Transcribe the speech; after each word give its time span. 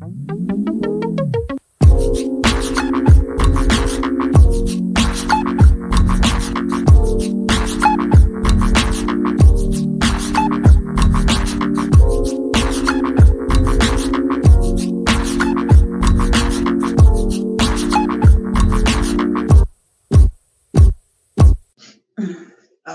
All 0.00 0.10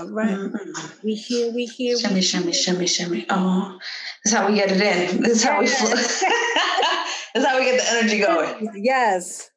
right. 0.08 0.30
Mm-hmm. 0.30 1.04
We 1.04 1.14
hear, 1.14 1.52
we 1.52 1.66
hear. 1.66 1.98
Shimmy, 1.98 2.22
shimmy, 2.22 2.52
shimmy, 2.52 2.86
shimmy. 2.86 3.26
Oh, 3.28 3.78
that's 4.24 4.34
how 4.34 4.48
we 4.48 4.54
get 4.54 4.70
it 4.72 4.80
in. 4.80 5.22
That's 5.22 5.42
how 5.42 5.60
we. 5.60 5.66
that's 7.34 7.46
how 7.46 7.58
we 7.58 7.66
get 7.66 7.78
the 7.78 7.90
energy 7.90 8.18
going. 8.20 8.70
Yes. 8.74 9.50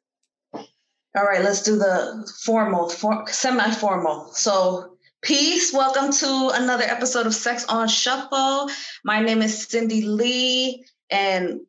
All 0.52 1.24
right, 1.24 1.42
let's 1.42 1.62
do 1.62 1.76
the 1.76 2.30
formal, 2.44 2.90
for, 2.90 3.26
semi-formal. 3.26 4.30
So, 4.34 4.98
peace. 5.22 5.72
Welcome 5.72 6.12
to 6.12 6.50
another 6.52 6.84
episode 6.84 7.26
of 7.26 7.34
Sex 7.34 7.64
on 7.64 7.88
Shuffle. 7.88 8.68
My 9.04 9.20
name 9.20 9.40
is 9.40 9.66
Cindy 9.66 10.02
Lee, 10.02 10.84
and 11.08 11.60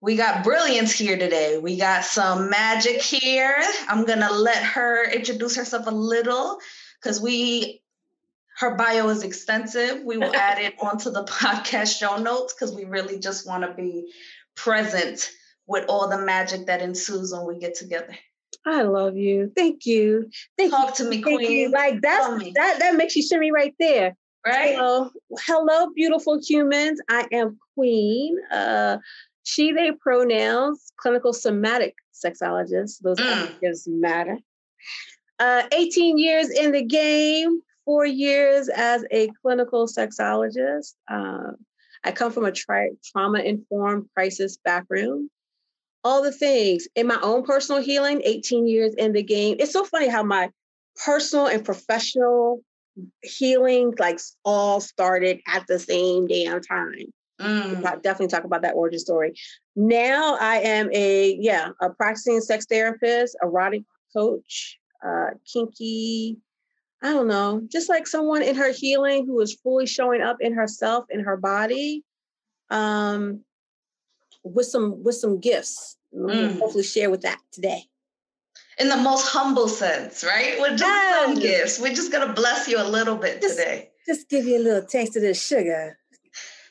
we 0.00 0.16
got 0.16 0.42
brilliance 0.42 0.92
here 0.92 1.16
today. 1.16 1.58
We 1.58 1.76
got 1.78 2.04
some 2.04 2.50
magic 2.50 3.00
here. 3.00 3.56
I'm 3.88 4.04
gonna 4.04 4.32
let 4.32 4.64
her 4.64 5.08
introduce 5.08 5.54
herself 5.54 5.86
a 5.86 5.92
little 5.92 6.58
because 7.00 7.20
we 7.20 7.79
her 8.60 8.74
bio 8.76 9.08
is 9.08 9.22
extensive. 9.22 10.02
We 10.04 10.18
will 10.18 10.34
add 10.36 10.58
it 10.58 10.74
onto 10.80 11.10
the 11.10 11.24
podcast 11.24 11.98
show 11.98 12.16
notes 12.18 12.52
because 12.54 12.74
we 12.74 12.84
really 12.84 13.18
just 13.18 13.46
want 13.46 13.64
to 13.64 13.72
be 13.74 14.12
present 14.54 15.30
with 15.66 15.86
all 15.88 16.08
the 16.08 16.18
magic 16.18 16.66
that 16.66 16.82
ensues 16.82 17.32
when 17.32 17.46
we 17.46 17.58
get 17.58 17.74
together. 17.74 18.14
I 18.66 18.82
love 18.82 19.16
you. 19.16 19.50
Thank 19.56 19.86
you. 19.86 20.28
Thank 20.58 20.72
Talk 20.72 20.98
you. 20.98 21.04
to 21.04 21.10
me, 21.10 21.22
Thank 21.22 21.38
queen. 21.38 21.50
you. 21.50 21.70
Like 21.70 22.02
that's 22.02 22.28
that 22.54 22.76
that 22.80 22.94
makes 22.96 23.16
you 23.16 23.22
shimmy 23.22 23.50
right 23.50 23.74
there. 23.78 24.14
Right? 24.46 24.74
So, 24.76 25.10
hello, 25.46 25.88
beautiful 25.94 26.38
humans. 26.42 27.00
I 27.08 27.26
am 27.32 27.58
Queen. 27.74 28.36
Uh, 28.50 28.98
she, 29.42 29.72
they 29.72 29.92
pronouns, 29.92 30.92
clinical 30.98 31.32
somatic 31.32 31.94
sexologist. 32.14 32.98
Those 33.02 33.18
Mm. 33.18 33.32
adjectives 33.32 33.86
matter. 33.88 34.38
Uh, 35.38 35.62
18 35.72 36.18
years 36.18 36.50
in 36.50 36.72
the 36.72 36.82
game, 36.84 37.60
four 37.90 38.06
years 38.06 38.68
as 38.68 39.04
a 39.10 39.28
clinical 39.42 39.88
sexologist. 39.88 40.94
Uh, 41.10 41.50
I 42.04 42.12
come 42.12 42.30
from 42.30 42.44
a 42.44 42.52
tri- 42.52 42.92
trauma 43.04 43.40
informed 43.40 44.08
crisis 44.14 44.58
background. 44.64 45.28
All 46.04 46.22
the 46.22 46.30
things 46.30 46.86
in 46.94 47.08
my 47.08 47.18
own 47.20 47.42
personal 47.42 47.82
healing, 47.82 48.22
18 48.24 48.68
years 48.68 48.94
in 48.94 49.12
the 49.12 49.24
game. 49.24 49.56
It's 49.58 49.72
so 49.72 49.84
funny 49.84 50.06
how 50.06 50.22
my 50.22 50.50
personal 51.04 51.48
and 51.48 51.64
professional 51.64 52.62
healing 53.22 53.92
like 53.98 54.20
all 54.44 54.80
started 54.80 55.40
at 55.48 55.66
the 55.66 55.80
same 55.80 56.28
damn 56.28 56.60
time. 56.62 57.12
Mm. 57.40 57.84
I'll 57.84 57.98
definitely 57.98 58.28
talk 58.28 58.44
about 58.44 58.62
that 58.62 58.76
origin 58.76 59.00
story. 59.00 59.32
Now 59.74 60.36
I 60.40 60.58
am 60.58 60.90
a 60.92 61.36
yeah 61.40 61.70
a 61.80 61.90
practicing 61.90 62.40
sex 62.40 62.66
therapist, 62.66 63.36
erotic 63.42 63.82
coach, 64.16 64.78
uh, 65.04 65.30
kinky. 65.52 66.38
I 67.02 67.12
don't 67.12 67.28
know, 67.28 67.62
just 67.68 67.88
like 67.88 68.06
someone 68.06 68.42
in 68.42 68.56
her 68.56 68.72
healing 68.72 69.24
who 69.26 69.40
is 69.40 69.54
fully 69.54 69.86
showing 69.86 70.20
up 70.20 70.36
in 70.40 70.52
herself 70.52 71.06
in 71.10 71.20
her 71.20 71.36
body, 71.36 72.04
um, 72.70 73.42
with 74.44 74.66
some 74.66 75.02
with 75.02 75.16
some 75.16 75.40
gifts. 75.40 75.96
We'll 76.12 76.34
Mm. 76.34 76.58
hopefully 76.58 76.84
share 76.84 77.10
with 77.10 77.22
that 77.22 77.38
today. 77.52 77.84
In 78.78 78.88
the 78.88 78.96
most 78.96 79.26
humble 79.28 79.68
sense, 79.68 80.24
right? 80.24 80.58
We're 80.60 80.76
just 80.76 81.24
some 81.24 81.34
gifts. 81.38 81.78
We're 81.80 81.94
just 81.94 82.10
gonna 82.12 82.32
bless 82.32 82.66
you 82.68 82.78
a 82.80 82.84
little 82.84 83.16
bit 83.16 83.40
Just- 83.42 83.56
today. 83.58 83.90
Just 84.06 84.28
give 84.28 84.44
you 84.46 84.58
a 84.58 84.64
little 84.64 84.82
taste 84.82 85.16
of 85.16 85.22
this 85.22 85.40
sugar. 85.40 85.98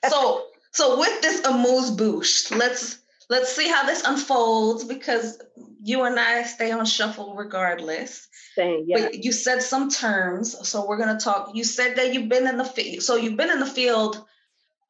so 0.10 0.46
so 0.72 1.00
with 1.00 1.22
this 1.22 1.44
amuse 1.46 1.90
bouche, 1.92 2.52
let's 2.52 3.00
let's 3.30 3.52
see 3.56 3.68
how 3.68 3.84
this 3.86 4.04
unfolds 4.06 4.84
because 4.84 5.40
you 5.82 6.04
and 6.04 6.20
I 6.20 6.44
stay 6.44 6.72
on 6.72 6.86
shuffle 6.86 7.36
regardless. 7.36 8.28
Saying 8.60 8.86
yeah, 8.88 8.98
But 9.08 9.24
you 9.24 9.32
said 9.32 9.62
some 9.64 9.90
terms, 9.90 10.68
so 10.68 10.86
we're 10.86 10.98
gonna 10.98 11.18
talk. 11.20 11.52
You 11.56 11.64
said 11.64 11.96
that 11.96 12.14
you've 12.14 12.28
been 12.28 12.46
in 12.46 12.58
the 12.58 12.66
field, 12.66 13.02
so 13.04 13.16
you've 13.16 13.38
been 13.38 13.50
in 13.50 13.62
the 13.62 13.66
field 13.66 14.26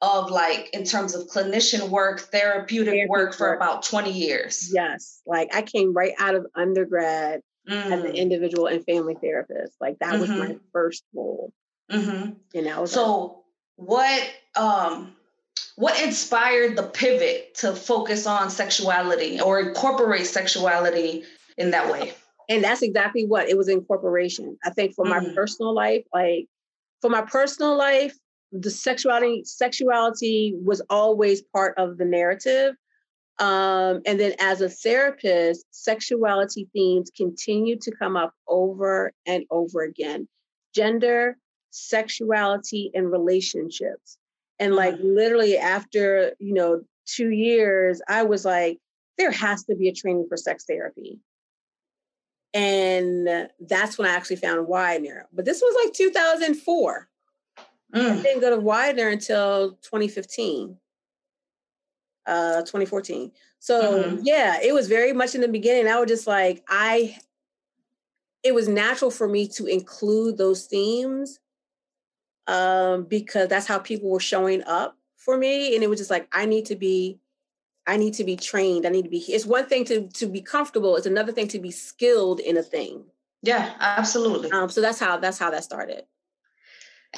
of 0.02 0.31
like 0.31 0.69
in 0.74 0.85
terms 0.85 1.13
of 1.13 1.28
clinician 1.28 1.90
work, 1.90 2.19
therapeutic 2.19 2.85
Therapeutic 2.94 3.09
work 3.09 3.34
for 3.35 3.50
work. 3.50 3.58
about 3.58 3.84
20 3.84 4.12
years. 4.12 4.72
yes. 4.74 5.22
Like 5.28 5.53
I 5.53 5.62
came 5.62 5.94
right 5.94 6.13
out 6.18 6.34
of 6.34 6.47
undergrad 6.56 7.41
as 7.68 8.03
an 8.03 8.13
Mm, 8.13 8.16
individual 8.16 8.66
and 8.66 8.84
family 8.85 9.13
therapist. 9.22 9.74
Like 9.79 10.00
that 10.00 10.18
was 10.19 10.29
my 10.29 10.47
Mhm. 10.47 10.59
first 10.74 11.03
role. 11.13 11.53
mhm. 11.91 12.38
You 12.53 12.62
know, 12.63 12.85
So 12.88 13.44
what 13.75 14.24
um 14.56 15.16
what 15.75 16.02
inspired 16.02 16.75
the 16.75 16.84
pivot 16.84 17.53
to 17.56 17.75
focus 17.75 18.25
on 18.25 18.50
sexuality 18.50 19.40
or 19.40 19.59
incorporate 19.59 20.25
sexuality 20.25 21.24
in 21.58 21.69
that 21.72 21.91
way? 21.91 22.13
And 22.49 22.63
that's 22.63 22.81
exactly 22.81 23.25
what 23.25 23.47
it 23.47 23.57
was 23.57 23.69
incorporation. 23.69 24.57
I 24.65 24.71
think 24.71 24.95
for 24.95 25.05
my 25.05 25.19
Mhm. 25.19 25.35
personal 25.35 25.73
life, 25.73 26.03
like 26.13 26.47
for 26.99 27.09
my 27.09 27.21
personal 27.21 27.77
life, 27.77 28.17
the 28.51 28.71
sexuality 28.71 29.43
sexuality 29.45 30.55
was 30.61 30.81
always 30.89 31.43
part 31.43 31.77
of 31.77 31.97
the 31.97 32.05
narrative. 32.05 32.75
Um, 33.37 34.01
and 34.05 34.19
then 34.19 34.33
as 34.39 34.59
a 34.59 34.67
therapist, 34.67 35.65
sexuality 35.71 36.67
themes 36.73 37.11
continue 37.15 37.77
to 37.77 37.91
come 37.91 38.17
up 38.17 38.33
over 38.47 39.13
and 39.25 39.45
over 39.51 39.83
again. 39.83 40.27
Gender, 40.73 41.37
sexuality, 41.69 42.91
and 42.93 43.11
relationships. 43.11 44.17
And 44.57 44.75
like 44.75 44.95
literally 44.99 45.57
after, 45.57 46.33
you 46.39 46.53
know, 46.53 46.81
two 47.05 47.29
years, 47.29 48.01
I 48.09 48.23
was 48.23 48.43
like, 48.43 48.79
there 49.17 49.31
has 49.31 49.63
to 49.66 49.75
be 49.75 49.87
a 49.87 49.93
training 49.93 50.25
for 50.27 50.35
sex 50.35 50.66
therapy. 50.66 51.19
And 52.53 53.49
that's 53.59 53.97
when 53.97 54.07
I 54.09 54.15
actually 54.15 54.37
found 54.37 54.67
Widener. 54.67 55.27
But 55.31 55.45
this 55.45 55.61
was 55.61 55.75
like 55.85 55.93
2004. 55.93 57.09
I 57.91 57.97
Mm, 57.97 58.23
didn't 58.23 58.41
go 58.41 58.51
to 58.51 58.59
Widener 58.61 59.09
until 59.09 59.71
2015, 59.81 60.77
uh, 62.27 62.61
2014. 62.61 63.31
So 63.59 63.81
Mhm. 63.81 64.19
yeah, 64.23 64.59
it 64.61 64.73
was 64.73 64.87
very 64.87 65.11
much 65.13 65.35
in 65.35 65.41
the 65.41 65.47
beginning. 65.47 65.87
I 65.91 65.99
was 65.99 66.07
just 66.07 66.27
like, 66.27 66.63
I, 66.67 67.17
it 68.43 68.53
was 68.53 68.67
natural 68.67 69.11
for 69.11 69.27
me 69.27 69.47
to 69.49 69.66
include 69.66 70.37
those 70.37 70.66
themes 70.66 71.39
um, 72.47 73.03
because 73.05 73.47
that's 73.49 73.67
how 73.67 73.79
people 73.79 74.09
were 74.09 74.19
showing 74.19 74.63
up 74.63 74.97
for 75.16 75.37
me. 75.37 75.75
And 75.75 75.83
it 75.83 75.89
was 75.89 75.99
just 75.99 76.09
like, 76.09 76.27
I 76.31 76.45
need 76.45 76.66
to 76.67 76.75
be, 76.75 77.19
I 77.89 77.97
need 77.97 78.13
to 78.16 78.23
be 78.23 78.35
trained. 78.35 78.85
I 78.85 78.89
need 78.89 79.03
to 79.03 79.09
be, 79.09 79.17
it's 79.17 79.45
one 79.45 79.66
thing 79.66 79.83
to, 79.85 80.07
to 80.07 80.27
be 80.27 80.41
comfortable. 80.41 80.95
It's 80.95 81.07
another 81.07 81.31
thing 81.31 81.47
to 81.50 81.59
be 81.59 81.72
skilled 81.72 82.39
in 82.39 82.55
a 82.57 82.63
thing. 82.63 83.03
yeah, 83.41 83.73
absolutely. 83.79 84.51
Um, 84.51 84.69
so 84.69 84.79
that's 84.79 85.00
how, 85.00 85.17
that's 85.17 85.39
how 85.39 85.50
that 85.50 85.63
started. 85.63 86.03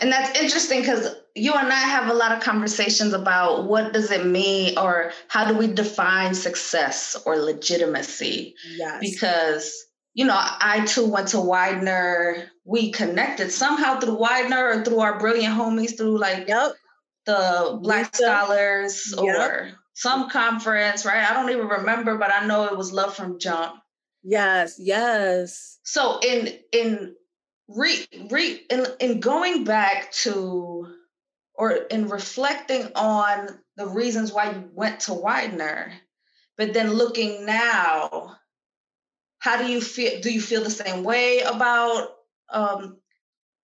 And 0.01 0.09
that's 0.09 0.39
interesting 0.39 0.79
because 0.79 1.13
you 1.35 1.51
and 1.51 1.67
I 1.67 1.81
have 1.95 2.09
a 2.09 2.13
lot 2.13 2.31
of 2.31 2.41
conversations 2.41 3.11
about 3.11 3.65
what 3.65 3.91
does 3.91 4.09
it 4.09 4.25
mean 4.25 4.77
or 4.77 5.11
how 5.27 5.43
do 5.45 5.57
we 5.57 5.67
define 5.67 6.33
success 6.33 7.21
or 7.25 7.35
legitimacy? 7.35 8.55
Yes. 8.77 8.99
Because, 9.01 9.85
you 10.13 10.23
know, 10.23 10.37
I 10.37 10.85
too 10.87 11.05
went 11.05 11.27
to 11.29 11.41
Widener. 11.41 12.49
We 12.63 12.91
connected 12.93 13.51
somehow 13.51 13.99
through 13.99 14.15
Widener 14.15 14.69
or 14.69 14.83
through 14.85 15.01
our 15.01 15.19
brilliant 15.19 15.53
homies 15.53 15.97
through 15.97 16.17
like 16.17 16.47
yep. 16.47 16.71
the 17.25 17.77
Black. 17.81 18.15
Scholars 18.15 19.13
Yep. 19.17 19.35
or 19.35 19.71
some 19.93 20.29
conference, 20.29 21.05
right? 21.05 21.29
I 21.29 21.33
don't 21.33 21.49
even 21.49 21.67
remember, 21.67 22.17
but 22.17 22.31
I 22.31 22.45
know 22.45 22.65
it 22.65 22.77
was 22.77 22.91
Love 22.91 23.15
from 23.15 23.39
Jump. 23.39 23.75
Yes. 24.23 24.75
Yes. 24.79 25.79
So 25.83 26.19
in 26.19 26.49
in 26.71 27.15
re 27.67 28.05
re 28.29 28.61
in, 28.69 28.85
in 28.99 29.19
going 29.19 29.63
back 29.63 30.11
to 30.11 30.87
or 31.55 31.71
in 31.71 32.09
reflecting 32.09 32.89
on 32.95 33.59
the 33.77 33.87
reasons 33.87 34.31
why 34.31 34.51
you 34.51 34.69
went 34.73 35.01
to 35.01 35.13
Widener, 35.13 35.93
but 36.57 36.73
then 36.73 36.93
looking 36.93 37.45
now, 37.45 38.37
how 39.39 39.57
do 39.57 39.71
you 39.71 39.81
feel? 39.81 40.21
Do 40.21 40.31
you 40.31 40.41
feel 40.41 40.63
the 40.63 40.69
same 40.69 41.03
way 41.03 41.39
about 41.39 42.09
um, 42.49 42.97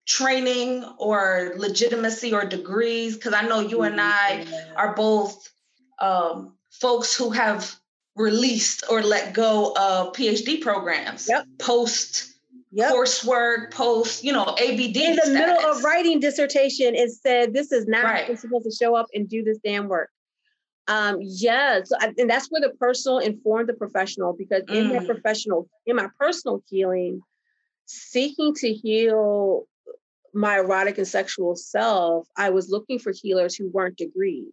training 0.06 0.84
or 0.98 1.54
legitimacy 1.56 2.32
or 2.34 2.44
degrees? 2.44 3.16
Because 3.16 3.34
I 3.34 3.42
know 3.42 3.60
you 3.60 3.82
and 3.82 4.00
I 4.00 4.46
are 4.76 4.94
both 4.94 5.48
um, 6.00 6.54
folks 6.70 7.14
who 7.14 7.30
have 7.30 7.74
released 8.16 8.84
or 8.90 9.02
let 9.02 9.32
go 9.32 9.72
of 9.78 10.12
PhD 10.12 10.60
programs 10.60 11.28
Yep. 11.28 11.46
post 11.58 12.34
Yep. 12.70 12.92
coursework, 12.92 13.72
post, 13.72 14.22
you 14.22 14.32
know, 14.32 14.54
ABD. 14.60 14.96
in 14.96 15.16
the 15.16 15.30
middle 15.30 15.58
of 15.70 15.82
writing 15.82 16.20
dissertation, 16.20 16.94
it 16.94 17.10
said 17.10 17.54
this 17.54 17.72
is 17.72 17.86
not 17.86 18.04
Right. 18.04 18.38
supposed 18.38 18.64
to 18.64 18.70
show 18.70 18.94
up 18.94 19.06
and 19.14 19.26
do 19.28 19.42
this 19.42 19.58
damn 19.64 19.88
work. 19.88 20.10
Um, 20.86 21.18
yeah, 21.20 21.80
so 21.84 21.96
I, 21.98 22.12
and 22.18 22.28
that's 22.28 22.48
where 22.48 22.60
the 22.60 22.70
personal 22.78 23.18
informed 23.18 23.68
the 23.68 23.74
professional 23.74 24.34
because 24.34 24.64
in 24.68 24.86
mm. 24.86 24.96
my 24.96 25.04
professional, 25.06 25.68
in 25.86 25.96
my 25.96 26.08
personal 26.18 26.62
healing, 26.68 27.20
seeking 27.86 28.54
to 28.56 28.72
heal 28.72 29.66
my 30.34 30.58
erotic 30.58 30.98
and 30.98 31.08
sexual 31.08 31.56
self, 31.56 32.26
I 32.36 32.50
was 32.50 32.68
looking 32.68 32.98
for 32.98 33.12
healers 33.12 33.54
who 33.54 33.70
weren't 33.70 33.98
degreed 33.98 34.48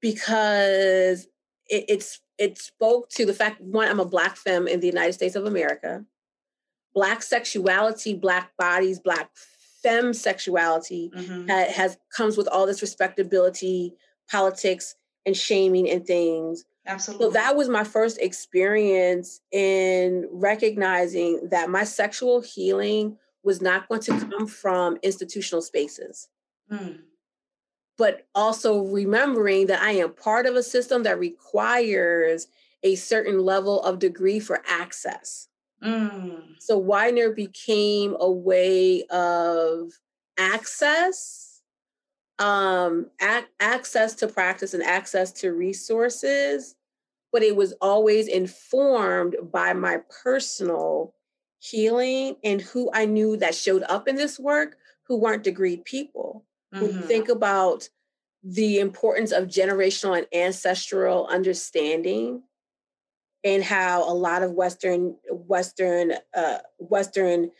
because 0.00 1.26
it, 1.68 1.84
it's 1.88 2.20
it 2.38 2.58
spoke 2.58 3.08
to 3.10 3.26
the 3.26 3.34
fact 3.34 3.60
one, 3.60 3.88
I'm 3.88 4.00
a 4.00 4.04
black 4.04 4.36
femme 4.36 4.68
in 4.68 4.80
the 4.80 4.86
United 4.86 5.12
States 5.12 5.36
of 5.36 5.44
America. 5.44 6.04
Black 6.94 7.22
sexuality, 7.22 8.14
black 8.14 8.56
bodies, 8.56 8.98
black 8.98 9.30
femme 9.82 10.12
sexuality 10.12 11.10
mm-hmm. 11.14 11.48
ha, 11.48 11.66
has 11.72 11.98
comes 12.16 12.36
with 12.36 12.48
all 12.48 12.66
this 12.66 12.82
respectability, 12.82 13.94
politics, 14.30 14.94
and 15.26 15.36
shaming 15.36 15.88
and 15.90 16.06
things. 16.06 16.64
Absolutely. 16.86 17.26
So 17.26 17.30
that 17.32 17.54
was 17.54 17.68
my 17.68 17.84
first 17.84 18.18
experience 18.18 19.40
in 19.52 20.26
recognizing 20.32 21.48
that 21.50 21.68
my 21.68 21.84
sexual 21.84 22.40
healing 22.40 23.18
was 23.42 23.60
not 23.60 23.88
going 23.88 24.00
to 24.00 24.18
come 24.18 24.46
from 24.46 24.96
institutional 25.02 25.62
spaces. 25.62 26.28
Mm. 26.70 27.00
But 27.98 28.26
also 28.34 28.84
remembering 28.84 29.66
that 29.66 29.82
I 29.82 29.92
am 29.92 30.14
part 30.14 30.46
of 30.46 30.56
a 30.56 30.62
system 30.62 31.02
that 31.02 31.18
requires 31.18 32.46
a 32.82 32.94
certain 32.94 33.40
level 33.40 33.82
of 33.82 33.98
degree 33.98 34.40
for 34.40 34.62
access. 34.66 35.48
Mm. 35.84 36.42
So 36.60 36.78
Widener 36.78 37.30
became 37.30 38.16
a 38.18 38.30
way 38.30 39.04
of 39.10 39.92
access 40.38 41.48
um, 42.38 43.10
ac- 43.20 43.46
access 43.60 44.14
to 44.16 44.28
practice 44.28 44.74
and 44.74 44.82
access 44.82 45.32
to 45.32 45.52
resources, 45.52 46.76
but 47.32 47.42
it 47.42 47.56
was 47.56 47.74
always 47.80 48.28
informed 48.28 49.36
by 49.52 49.72
my 49.72 49.98
personal 50.22 51.14
healing 51.58 52.36
and 52.44 52.60
who 52.60 52.90
I 52.92 53.04
knew 53.04 53.36
that 53.38 53.54
showed 53.54 53.82
up 53.88 54.06
in 54.06 54.16
this 54.16 54.38
work 54.38 54.76
who 55.02 55.18
weren't 55.18 55.44
degreed 55.44 55.84
people. 55.84 56.44
Mm-hmm. 56.74 56.84
Who 56.84 57.00
think 57.02 57.28
about 57.28 57.88
the 58.42 58.78
importance 58.78 59.32
of 59.32 59.44
generational 59.44 60.18
and 60.18 60.26
ancestral 60.32 61.26
understanding 61.26 62.42
and 63.44 63.62
how 63.62 64.08
a 64.10 64.12
lot 64.12 64.42
of 64.42 64.52
Western 64.52 65.16
Western 65.30 66.12
uh, 66.34 66.58
Western 66.78 67.50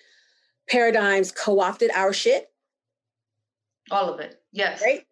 paradigms 0.68 1.32
co-opted 1.32 1.90
our 1.94 2.12
shit. 2.12 2.50
All 3.90 4.12
of 4.12 4.20
it. 4.20 4.40
Yes. 4.52 4.82
Right. 4.82 5.06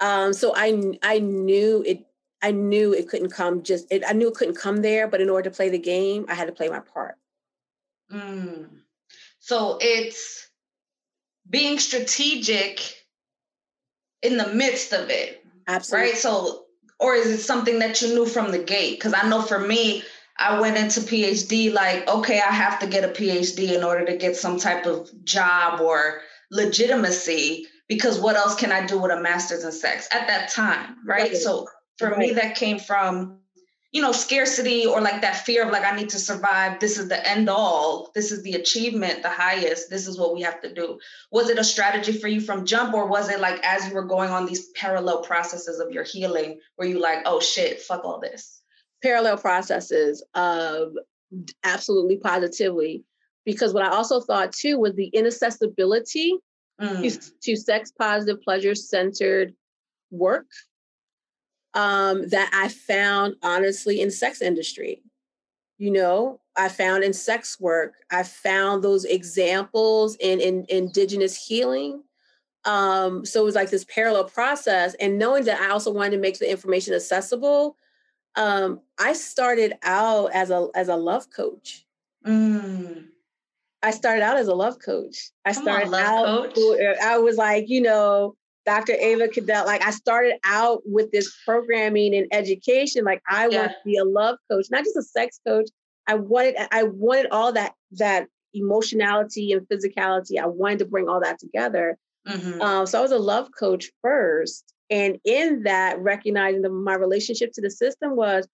Um, 0.00 0.32
so 0.32 0.54
I 0.56 0.94
I 1.02 1.18
knew 1.18 1.82
it. 1.86 2.06
I 2.42 2.50
knew 2.50 2.92
it 2.92 3.08
couldn't 3.08 3.30
come 3.30 3.62
just. 3.62 3.90
It, 3.90 4.02
I 4.06 4.12
knew 4.12 4.28
it 4.28 4.34
couldn't 4.34 4.58
come 4.58 4.82
there, 4.82 5.08
but 5.08 5.20
in 5.20 5.30
order 5.30 5.50
to 5.50 5.56
play 5.56 5.68
the 5.68 5.78
game, 5.78 6.26
I 6.28 6.34
had 6.34 6.46
to 6.46 6.52
play 6.52 6.68
my 6.68 6.80
part. 6.80 7.16
Mm. 8.12 8.68
So 9.38 9.78
it's 9.80 10.48
being 11.48 11.78
strategic 11.78 12.80
in 14.26 14.36
the 14.36 14.48
midst 14.48 14.92
of 14.92 15.10
it. 15.10 15.44
Absolutely. 15.68 16.10
Right. 16.10 16.18
So, 16.18 16.64
or 16.98 17.14
is 17.14 17.26
it 17.26 17.38
something 17.38 17.78
that 17.78 18.00
you 18.02 18.08
knew 18.08 18.26
from 18.26 18.50
the 18.50 18.58
gate? 18.58 18.98
Because 18.98 19.14
I 19.14 19.28
know 19.28 19.42
for 19.42 19.58
me, 19.58 20.02
I 20.38 20.60
went 20.60 20.76
into 20.76 21.00
PhD 21.00 21.72
like, 21.72 22.08
okay, 22.08 22.40
I 22.40 22.52
have 22.52 22.78
to 22.80 22.86
get 22.86 23.04
a 23.04 23.08
PhD 23.08 23.74
in 23.74 23.82
order 23.82 24.04
to 24.04 24.16
get 24.16 24.36
some 24.36 24.58
type 24.58 24.86
of 24.86 25.08
job 25.24 25.80
or 25.80 26.20
legitimacy 26.50 27.66
because 27.88 28.18
what 28.20 28.36
else 28.36 28.54
can 28.54 28.72
I 28.72 28.84
do 28.86 28.98
with 28.98 29.12
a 29.12 29.20
master's 29.20 29.64
in 29.64 29.72
sex 29.72 30.08
at 30.12 30.26
that 30.26 30.50
time, 30.50 30.96
right? 31.06 31.30
right. 31.30 31.36
So 31.36 31.66
for 31.98 32.10
right. 32.10 32.18
me, 32.18 32.32
that 32.32 32.56
came 32.56 32.78
from, 32.78 33.38
you 33.92 34.02
know, 34.02 34.12
scarcity 34.12 34.84
or 34.84 35.00
like 35.00 35.22
that 35.22 35.36
fear 35.36 35.64
of 35.64 35.70
like, 35.70 35.84
I 35.84 35.96
need 35.96 36.10
to 36.10 36.18
survive. 36.18 36.80
This 36.80 36.98
is 36.98 37.08
the 37.08 37.28
end 37.28 37.48
all. 37.48 38.10
This 38.14 38.32
is 38.32 38.42
the 38.42 38.54
achievement, 38.54 39.22
the 39.22 39.30
highest. 39.30 39.88
This 39.88 40.06
is 40.06 40.18
what 40.18 40.34
we 40.34 40.42
have 40.42 40.60
to 40.62 40.74
do. 40.74 40.98
Was 41.30 41.48
it 41.48 41.58
a 41.58 41.64
strategy 41.64 42.12
for 42.12 42.28
you 42.28 42.40
from 42.40 42.66
jump 42.66 42.94
or 42.94 43.06
was 43.06 43.30
it 43.30 43.40
like 43.40 43.60
as 43.64 43.86
you 43.88 43.94
were 43.94 44.04
going 44.04 44.30
on 44.30 44.44
these 44.44 44.70
parallel 44.70 45.22
processes 45.22 45.78
of 45.78 45.92
your 45.92 46.04
healing 46.04 46.58
where 46.76 46.88
you 46.88 47.00
like, 47.00 47.20
oh 47.26 47.40
shit, 47.40 47.80
fuck 47.80 48.04
all 48.04 48.20
this? 48.20 48.60
Parallel 49.02 49.38
processes 49.38 50.24
of 50.34 50.92
absolutely 51.62 52.16
positively. 52.16 53.04
Because 53.44 53.72
what 53.72 53.84
I 53.84 53.90
also 53.90 54.20
thought 54.20 54.52
too 54.52 54.78
was 54.78 54.94
the 54.94 55.06
inaccessibility 55.06 56.34
mm. 56.80 57.02
to, 57.02 57.32
to 57.42 57.56
sex 57.56 57.92
positive, 57.96 58.42
pleasure 58.42 58.74
centered 58.74 59.54
work 60.10 60.46
um, 61.76 62.26
that 62.28 62.50
I 62.52 62.68
found 62.68 63.36
honestly 63.42 64.00
in 64.00 64.10
sex 64.10 64.40
industry. 64.40 65.02
You 65.78 65.90
know, 65.90 66.40
I 66.56 66.70
found 66.70 67.04
in 67.04 67.12
sex 67.12 67.60
work, 67.60 67.92
I 68.10 68.22
found 68.22 68.82
those 68.82 69.04
examples 69.04 70.16
in, 70.16 70.40
in 70.40 70.64
indigenous 70.70 71.36
healing. 71.46 72.02
Um, 72.64 73.26
so 73.26 73.42
it 73.42 73.44
was 73.44 73.54
like 73.54 73.70
this 73.70 73.84
parallel 73.84 74.24
process. 74.24 74.94
And 74.94 75.18
knowing 75.18 75.44
that 75.44 75.60
I 75.60 75.68
also 75.68 75.92
wanted 75.92 76.12
to 76.12 76.18
make 76.18 76.38
the 76.38 76.50
information 76.50 76.94
accessible, 76.94 77.76
um, 78.36 78.80
I 78.98 79.12
started 79.12 79.74
out 79.82 80.32
as 80.32 80.50
a 80.50 80.68
as 80.74 80.88
a 80.88 80.96
love 80.96 81.30
coach. 81.30 81.86
Mm. 82.26 83.04
I 83.82 83.90
started 83.90 84.22
out 84.22 84.38
as 84.38 84.48
a 84.48 84.54
love 84.54 84.78
coach. 84.80 85.30
I 85.44 85.52
Come 85.52 85.62
started 85.62 85.88
on, 85.88 85.94
out. 85.94 86.54
Coach. 86.54 86.96
I 87.02 87.18
was 87.18 87.36
like, 87.36 87.68
you 87.68 87.82
know, 87.82 88.34
Dr. 88.66 88.94
Ava 88.94 89.28
Cadell. 89.28 89.64
Like 89.64 89.84
I 89.84 89.90
started 89.92 90.34
out 90.44 90.82
with 90.84 91.12
this 91.12 91.32
programming 91.44 92.14
and 92.14 92.26
education. 92.32 93.04
Like 93.04 93.22
I 93.28 93.48
yeah. 93.48 93.58
want 93.58 93.70
to 93.70 93.76
be 93.84 93.96
a 93.96 94.04
love 94.04 94.38
coach, 94.50 94.66
not 94.70 94.84
just 94.84 94.96
a 94.96 95.02
sex 95.02 95.40
coach. 95.46 95.70
I 96.08 96.14
wanted, 96.14 96.56
I 96.72 96.82
wanted 96.82 97.28
all 97.30 97.52
that 97.52 97.74
that 97.92 98.26
emotionality 98.54 99.52
and 99.52 99.66
physicality. 99.68 100.40
I 100.40 100.46
wanted 100.46 100.80
to 100.80 100.84
bring 100.84 101.08
all 101.08 101.20
that 101.20 101.38
together. 101.38 101.96
Mm-hmm. 102.26 102.60
Um, 102.60 102.86
so 102.86 102.98
I 102.98 103.02
was 103.02 103.12
a 103.12 103.18
love 103.18 103.48
coach 103.56 103.90
first, 104.02 104.74
and 104.90 105.18
in 105.24 105.62
that, 105.62 106.00
recognizing 106.00 106.62
that 106.62 106.70
my 106.70 106.94
relationship 106.94 107.52
to 107.52 107.60
the 107.60 107.70
system 107.70 108.16
was, 108.16 108.48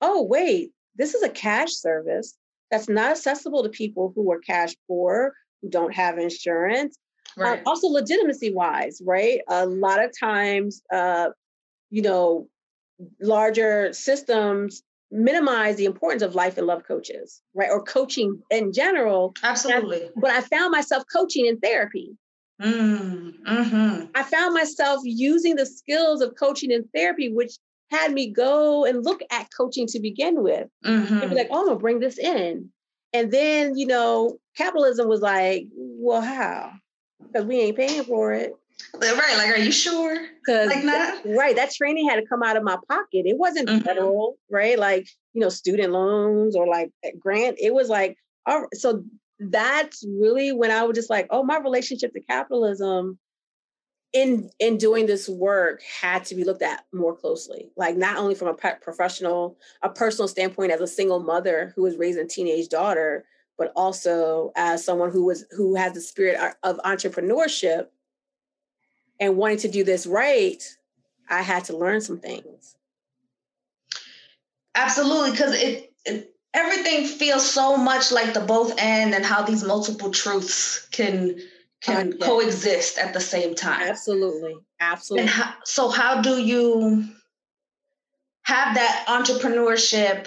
oh 0.00 0.22
wait, 0.22 0.72
this 0.96 1.14
is 1.14 1.22
a 1.22 1.28
cash 1.28 1.72
service 1.72 2.36
that's 2.70 2.88
not 2.88 3.10
accessible 3.10 3.62
to 3.62 3.68
people 3.68 4.12
who 4.14 4.30
are 4.32 4.40
cash 4.40 4.74
poor, 4.86 5.34
who 5.60 5.68
don't 5.68 5.94
have 5.94 6.18
insurance. 6.18 6.96
Um, 7.36 7.44
right. 7.44 7.62
also, 7.66 7.88
legitimacy 7.88 8.52
wise, 8.52 9.00
right? 9.04 9.40
A 9.48 9.66
lot 9.66 10.02
of 10.02 10.12
times, 10.18 10.82
uh, 10.92 11.28
you 11.90 12.02
know, 12.02 12.48
larger 13.20 13.92
systems 13.92 14.82
minimize 15.10 15.76
the 15.76 15.84
importance 15.84 16.22
of 16.22 16.34
life 16.34 16.58
and 16.58 16.66
love 16.66 16.84
coaches, 16.86 17.42
right? 17.54 17.70
Or 17.70 17.82
coaching 17.82 18.40
in 18.50 18.72
general. 18.72 19.34
Absolutely. 19.42 20.10
But 20.16 20.30
I 20.30 20.40
found 20.42 20.70
myself 20.70 21.04
coaching 21.12 21.46
in 21.46 21.58
therapy. 21.58 22.16
Mm, 22.60 23.34
mm-hmm. 23.46 24.04
I 24.14 24.22
found 24.24 24.52
myself 24.52 25.00
using 25.04 25.56
the 25.56 25.64
skills 25.64 26.20
of 26.20 26.34
coaching 26.38 26.72
and 26.72 26.84
therapy, 26.94 27.32
which 27.32 27.52
had 27.90 28.12
me 28.12 28.30
go 28.30 28.84
and 28.84 29.04
look 29.04 29.22
at 29.30 29.48
coaching 29.56 29.86
to 29.86 30.00
begin 30.00 30.42
with. 30.42 30.68
Mm-hmm. 30.84 31.18
And 31.18 31.30
be 31.30 31.36
like, 31.36 31.48
oh, 31.50 31.60
I'm 31.60 31.66
gonna 31.66 31.78
bring 31.78 32.00
this 32.00 32.18
in. 32.18 32.70
And 33.14 33.30
then, 33.30 33.78
you 33.78 33.86
know, 33.86 34.38
capitalism 34.56 35.08
was 35.08 35.20
like, 35.20 35.66
well, 35.74 36.20
how? 36.20 36.72
Because 37.32 37.46
we 37.46 37.60
ain't 37.60 37.76
paying 37.76 38.04
for 38.04 38.32
it. 38.32 38.54
Right. 38.94 39.36
Like, 39.36 39.50
are 39.50 39.58
you 39.58 39.72
sure? 39.72 40.26
Because 40.38 40.68
like 40.68 40.84
that, 40.84 41.22
right, 41.26 41.56
that 41.56 41.72
training 41.72 42.08
had 42.08 42.16
to 42.16 42.26
come 42.26 42.42
out 42.42 42.56
of 42.56 42.62
my 42.62 42.76
pocket. 42.88 43.26
It 43.26 43.36
wasn't 43.36 43.68
mm-hmm. 43.68 43.84
federal, 43.84 44.38
right? 44.50 44.78
Like, 44.78 45.08
you 45.34 45.40
know, 45.40 45.48
student 45.48 45.92
loans 45.92 46.56
or 46.56 46.66
like 46.66 46.90
grant. 47.18 47.58
It 47.60 47.74
was 47.74 47.88
like, 47.88 48.16
all 48.46 48.60
right. 48.60 48.74
So 48.74 49.04
that's 49.38 50.04
really 50.06 50.52
when 50.52 50.70
I 50.70 50.84
was 50.84 50.96
just 50.96 51.10
like, 51.10 51.26
oh, 51.30 51.42
my 51.42 51.58
relationship 51.58 52.12
to 52.14 52.20
capitalism 52.20 53.18
in 54.12 54.50
in 54.58 54.78
doing 54.78 55.06
this 55.06 55.28
work 55.28 55.82
had 55.82 56.24
to 56.24 56.34
be 56.34 56.44
looked 56.44 56.62
at 56.62 56.84
more 56.94 57.14
closely 57.14 57.70
like 57.76 57.94
not 57.94 58.16
only 58.16 58.34
from 58.34 58.48
a 58.48 58.54
professional 58.80 59.58
a 59.82 59.90
personal 59.90 60.26
standpoint 60.26 60.72
as 60.72 60.80
a 60.80 60.86
single 60.86 61.20
mother 61.20 61.72
who 61.76 61.82
was 61.82 61.96
raising 61.96 62.24
a 62.24 62.26
teenage 62.28 62.68
daughter 62.68 63.26
but 63.58 63.72
also 63.76 64.52
as 64.56 64.84
someone 64.84 65.10
who 65.10 65.24
was 65.24 65.44
who 65.50 65.74
has 65.74 65.92
the 65.92 66.00
spirit 66.00 66.38
of 66.62 66.78
entrepreneurship 66.78 67.88
and 69.20 69.36
wanting 69.36 69.58
to 69.58 69.68
do 69.68 69.84
this 69.84 70.06
right 70.06 70.62
i 71.28 71.42
had 71.42 71.64
to 71.64 71.76
learn 71.76 72.00
some 72.00 72.18
things 72.18 72.76
absolutely 74.74 75.32
because 75.32 75.54
it, 75.60 75.92
it 76.04 76.34
everything 76.54 77.06
feels 77.06 77.48
so 77.48 77.76
much 77.76 78.10
like 78.12 78.34
the 78.34 78.40
both 78.40 78.74
end 78.78 79.14
and 79.14 79.24
how 79.24 79.42
these 79.42 79.64
multiple 79.64 80.10
truths 80.10 80.86
can 80.90 81.38
can 81.80 82.18
coexist 82.18 82.98
at 82.98 83.12
the 83.12 83.20
same 83.20 83.54
time. 83.54 83.88
Absolutely. 83.88 84.56
Absolutely. 84.80 85.22
And 85.22 85.30
how, 85.30 85.54
so 85.64 85.88
how 85.88 86.20
do 86.20 86.42
you 86.42 87.04
have 88.42 88.74
that 88.74 89.04
entrepreneurship, 89.08 90.26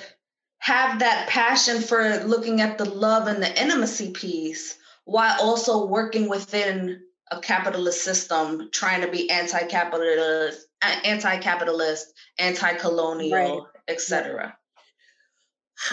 have 0.61 0.99
that 0.99 1.27
passion 1.27 1.81
for 1.81 2.23
looking 2.23 2.61
at 2.61 2.77
the 2.77 2.85
love 2.85 3.27
and 3.27 3.41
the 3.41 3.61
intimacy 3.61 4.11
piece 4.11 4.77
while 5.05 5.35
also 5.41 5.87
working 5.87 6.29
within 6.29 7.01
a 7.31 7.39
capitalist 7.39 8.03
system, 8.03 8.69
trying 8.71 9.01
to 9.01 9.07
be 9.07 9.29
anti-capitalist, 9.31 10.67
anti-capitalist, 11.03 12.13
anti-colonial, 12.37 13.31
right. 13.31 13.61
etc. 13.87 14.55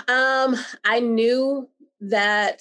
Um, 0.06 0.54
I 0.84 1.00
knew 1.00 1.68
that 2.00 2.60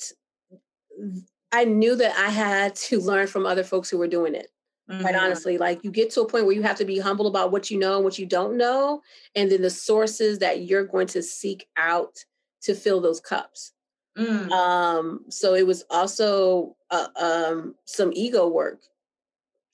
I 1.52 1.66
knew 1.66 1.96
that 1.96 2.18
I 2.18 2.30
had 2.30 2.76
to 2.76 3.02
learn 3.02 3.28
from 3.28 3.46
other 3.46 3.64
folks 3.64 3.90
who 3.90 3.98
were 3.98 4.08
doing 4.08 4.34
it. 4.34 4.48
Mm-hmm. 4.90 5.02
Quite 5.02 5.16
honestly, 5.16 5.58
like 5.58 5.84
you 5.84 5.92
get 5.92 6.12
to 6.12 6.22
a 6.22 6.28
point 6.28 6.46
where 6.46 6.56
you 6.56 6.64
have 6.64 6.78
to 6.78 6.86
be 6.86 6.98
humble 6.98 7.28
about 7.28 7.52
what 7.52 7.70
you 7.70 7.78
know 7.78 7.96
and 7.96 8.06
what 8.06 8.18
you 8.18 8.26
don't 8.26 8.56
know, 8.58 9.02
and 9.36 9.52
then 9.52 9.62
the 9.62 9.70
sources 9.70 10.40
that 10.40 10.62
you're 10.62 10.86
going 10.86 11.08
to 11.08 11.22
seek 11.22 11.68
out 11.76 12.24
to 12.62 12.74
fill 12.74 13.02
those 13.02 13.20
cups. 13.20 13.74
Mm. 14.18 14.50
Um, 14.50 15.26
so 15.30 15.54
it 15.54 15.68
was 15.68 15.84
also 15.90 16.76
uh, 16.90 17.08
um, 17.20 17.76
some 17.86 18.12
ego 18.14 18.48
work 18.48 18.82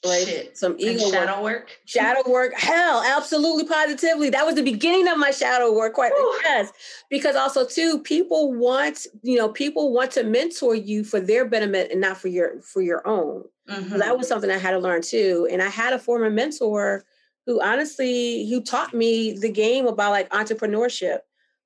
right? 0.06 0.26
Shit. 0.26 0.58
Some 0.58 0.76
ego 0.78 1.04
and 1.04 1.14
shadow 1.14 1.44
work. 1.44 1.62
work. 1.62 1.80
Shadow 1.86 2.30
work. 2.30 2.54
Hell, 2.56 3.04
absolutely, 3.06 3.66
positively. 3.66 4.30
That 4.30 4.46
was 4.46 4.56
the 4.56 4.64
beginning 4.64 5.08
of 5.08 5.18
my 5.18 5.32
shadow 5.32 5.74
work. 5.74 5.94
Quite 5.94 6.12
Ooh. 6.12 6.40
yes, 6.44 6.72
because 7.10 7.36
also 7.36 7.66
too, 7.66 8.00
people 8.00 8.54
want 8.54 9.08
you 9.22 9.38
know 9.38 9.50
people 9.50 9.94
want 9.94 10.12
to 10.12 10.24
mentor 10.24 10.76
you 10.76 11.04
for 11.04 11.20
their 11.20 11.46
benefit 11.46 11.92
and 11.92 12.02
not 12.02 12.18
for 12.18 12.28
your 12.28 12.62
for 12.62 12.82
your 12.82 13.08
own. 13.08 13.44
Mm-hmm. 13.70 13.98
that 13.98 14.18
was 14.18 14.28
something 14.28 14.52
I 14.52 14.58
had 14.58 14.72
to 14.72 14.80
learn 14.80 15.02
too. 15.02 15.48
And 15.50 15.62
I 15.62 15.70
had 15.70 15.94
a 15.94 16.00
former 16.00 16.30
mentor 16.30 17.06
who 17.46 17.62
honestly 17.62 18.50
who 18.50 18.62
taught 18.62 18.94
me 18.94 19.34
the 19.34 19.50
game 19.50 19.88
about 19.88 20.12
like 20.12 20.30
entrepreneurship. 20.32 21.20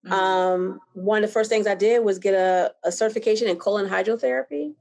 Mm-hmm. 0.05 0.13
Um, 0.13 0.79
one 0.93 1.23
of 1.23 1.29
the 1.29 1.33
first 1.33 1.49
things 1.49 1.65
I 1.65 1.75
did 1.75 2.03
was 2.03 2.19
get 2.19 2.33
a, 2.33 2.73
a 2.83 2.91
certification 2.91 3.47
in 3.47 3.57
colon 3.57 3.89
hydrotherapy. 3.89 4.73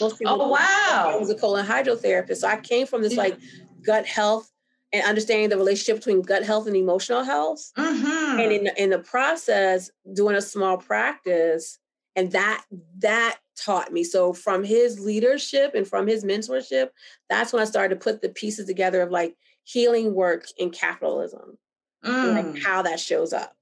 Most 0.00 0.18
people 0.18 0.40
oh 0.40 0.48
wow! 0.48 1.10
I 1.12 1.16
was 1.16 1.30
a 1.30 1.34
colon 1.34 1.66
hydrotherapist, 1.66 2.38
so 2.38 2.48
I 2.48 2.56
came 2.56 2.86
from 2.86 3.02
this 3.02 3.16
like 3.16 3.38
gut 3.82 4.06
health 4.06 4.50
and 4.92 5.04
understanding 5.04 5.48
the 5.48 5.56
relationship 5.56 5.96
between 5.96 6.22
gut 6.22 6.44
health 6.44 6.66
and 6.66 6.76
emotional 6.76 7.24
health. 7.24 7.72
Mm-hmm. 7.76 8.40
And 8.40 8.52
in 8.52 8.70
in 8.76 8.90
the 8.90 8.98
process, 8.98 9.90
doing 10.12 10.36
a 10.36 10.42
small 10.42 10.76
practice, 10.76 11.78
and 12.16 12.32
that 12.32 12.64
that 12.98 13.38
taught 13.56 13.92
me. 13.92 14.04
So 14.04 14.32
from 14.32 14.64
his 14.64 15.00
leadership 15.00 15.74
and 15.74 15.86
from 15.86 16.06
his 16.06 16.24
mentorship, 16.24 16.88
that's 17.28 17.52
when 17.52 17.62
I 17.62 17.66
started 17.66 17.94
to 17.94 18.04
put 18.04 18.22
the 18.22 18.28
pieces 18.28 18.66
together 18.66 19.02
of 19.02 19.10
like 19.10 19.36
healing 19.64 20.14
work 20.14 20.46
in 20.58 20.70
capitalism, 20.70 21.58
mm. 22.04 22.34
like 22.34 22.62
how 22.62 22.82
that 22.82 23.00
shows 23.00 23.32
up. 23.32 23.54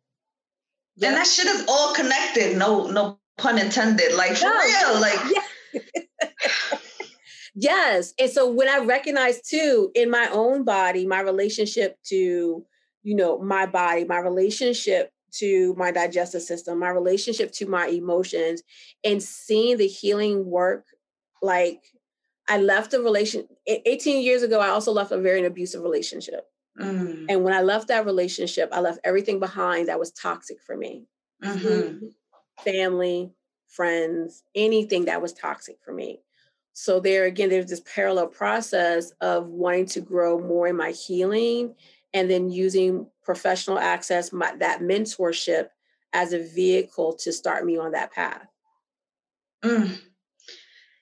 Yep. 0.97 1.09
And 1.09 1.17
that 1.17 1.27
shit 1.27 1.47
is 1.47 1.65
all 1.69 1.95
connected. 1.95 2.57
No, 2.57 2.87
no 2.89 3.19
pun 3.39 3.59
intended. 3.59 4.15
Like 4.15 4.37
for 4.37 4.51
real. 4.51 5.01
Like 5.01 5.19
yeah. 5.35 6.03
yes. 7.55 8.15
And 8.19 8.31
so 8.31 8.51
when 8.51 8.69
I 8.69 8.79
recognize 8.79 9.41
too 9.41 9.91
in 9.95 10.11
my 10.11 10.29
own 10.33 10.65
body, 10.65 11.07
my 11.07 11.21
relationship 11.21 11.99
to, 12.07 12.65
you 13.03 13.15
know, 13.15 13.39
my 13.39 13.67
body, 13.67 14.05
my 14.05 14.19
relationship 14.19 15.13
to 15.33 15.75
my 15.77 15.91
digestive 15.91 16.43
system, 16.43 16.79
my 16.79 16.91
relationship 16.91 17.53
to 17.53 17.67
my 17.67 17.87
emotions, 17.87 18.63
and 19.03 19.23
seeing 19.23 19.79
the 19.79 19.87
healing 19.87 20.45
work, 20.47 20.85
like 21.41 21.83
I 22.49 22.59
left 22.59 22.93
a 22.95 23.01
relation 23.01 23.47
18 23.67 24.23
years 24.23 24.43
ago, 24.43 24.61
I 24.61 24.69
also 24.69 24.93
left 24.93 25.13
a 25.13 25.19
very 25.19 25.45
abusive 25.45 25.83
relationship. 25.83 26.47
Mm. 26.79 27.27
And 27.29 27.45
when 27.45 27.55
I 27.55 27.63
left 27.63 27.89
that 27.89 28.07
relationship, 28.07 28.71
I 28.73 28.81
left 28.81 29.01
everything 29.05 29.41
behind 29.41 29.89
that 29.89 29.99
was 29.99 30.13
toxic 30.13 30.59
for 30.67 30.77
me. 30.77 31.07
Mm-hmm. 31.43 32.07
Family, 32.63 33.33
friends, 33.69 34.43
anything 34.55 35.07
that 35.07 35.23
was 35.23 35.33
toxic 35.33 35.77
for 35.85 35.93
me. 35.93 36.21
So 36.73 37.01
there 37.01 37.25
again, 37.25 37.51
there's 37.51 37.71
this 37.71 37.83
parallel 37.95 38.29
process 38.29 39.13
of 39.21 39.49
wanting 39.49 39.87
to 39.87 40.01
grow 40.01 40.39
more 40.39 40.69
in 40.69 40.77
my 40.77 40.91
healing 40.91 41.75
and 42.15 42.31
then 42.31 42.51
using 42.51 43.07
professional 43.23 43.79
access, 43.79 44.33
my, 44.33 44.55
that 44.57 44.81
mentorship 44.81 45.69
as 46.13 46.33
a 46.33 46.43
vehicle 46.43 47.15
to 47.15 47.33
start 47.33 47.65
me 47.65 47.79
on 47.79 47.93
that 47.93 48.13
path. 48.13 48.47
Mm. 49.63 49.99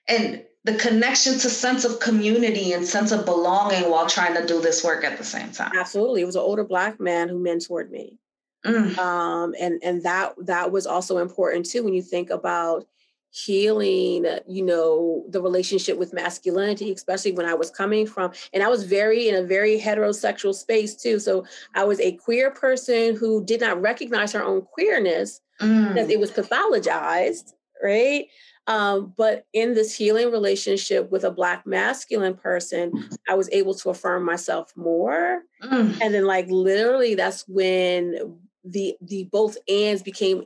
And 0.07 0.43
the 0.63 0.75
connection 0.75 1.33
to 1.33 1.49
sense 1.49 1.85
of 1.85 1.99
community 1.99 2.73
and 2.73 2.85
sense 2.85 3.11
of 3.11 3.25
belonging 3.25 3.89
while 3.89 4.07
trying 4.07 4.35
to 4.35 4.45
do 4.45 4.61
this 4.61 4.83
work 4.83 5.03
at 5.03 5.17
the 5.17 5.23
same 5.23 5.51
time. 5.51 5.71
Absolutely. 5.75 6.21
It 6.21 6.25
was 6.25 6.35
an 6.35 6.41
older 6.41 6.63
black 6.63 6.99
man 6.99 7.29
who 7.29 7.43
mentored 7.43 7.89
me. 7.89 8.19
Mm. 8.65 8.95
Um, 8.99 9.55
and 9.59 9.81
and 9.83 10.03
that 10.03 10.35
that 10.45 10.71
was 10.71 10.85
also 10.85 11.17
important 11.17 11.65
too 11.65 11.83
when 11.83 11.95
you 11.95 12.03
think 12.03 12.29
about 12.29 12.85
healing 13.31 14.25
you 14.45 14.61
know 14.61 15.23
the 15.29 15.41
relationship 15.41 15.97
with 15.97 16.11
masculinity 16.11 16.91
especially 16.91 17.31
when 17.31 17.45
i 17.45 17.53
was 17.53 17.71
coming 17.71 18.05
from 18.05 18.29
and 18.53 18.61
i 18.61 18.67
was 18.67 18.83
very 18.83 19.29
in 19.29 19.35
a 19.35 19.43
very 19.47 19.79
heterosexual 19.79 20.53
space 20.53 20.95
too 20.95 21.17
so 21.17 21.45
i 21.73 21.81
was 21.81 21.97
a 22.01 22.11
queer 22.17 22.51
person 22.51 23.15
who 23.15 23.43
did 23.45 23.61
not 23.61 23.81
recognize 23.81 24.33
her 24.33 24.43
own 24.43 24.61
queerness 24.61 25.39
mm. 25.61 25.87
because 25.87 26.09
it 26.09 26.19
was 26.19 26.29
pathologized 26.29 27.53
right 27.81 28.25
um, 28.67 29.13
but 29.17 29.45
in 29.53 29.73
this 29.73 29.95
healing 29.95 30.29
relationship 30.29 31.09
with 31.09 31.23
a 31.23 31.31
black 31.31 31.65
masculine 31.65 32.35
person 32.35 32.91
i 33.29 33.33
was 33.33 33.49
able 33.53 33.73
to 33.73 33.89
affirm 33.89 34.25
myself 34.25 34.73
more 34.75 35.43
mm. 35.63 36.01
and 36.01 36.13
then 36.13 36.25
like 36.25 36.47
literally 36.49 37.15
that's 37.15 37.47
when 37.47 38.37
the 38.65 38.95
the 39.01 39.23
both 39.31 39.57
ands 39.69 40.03
became 40.03 40.43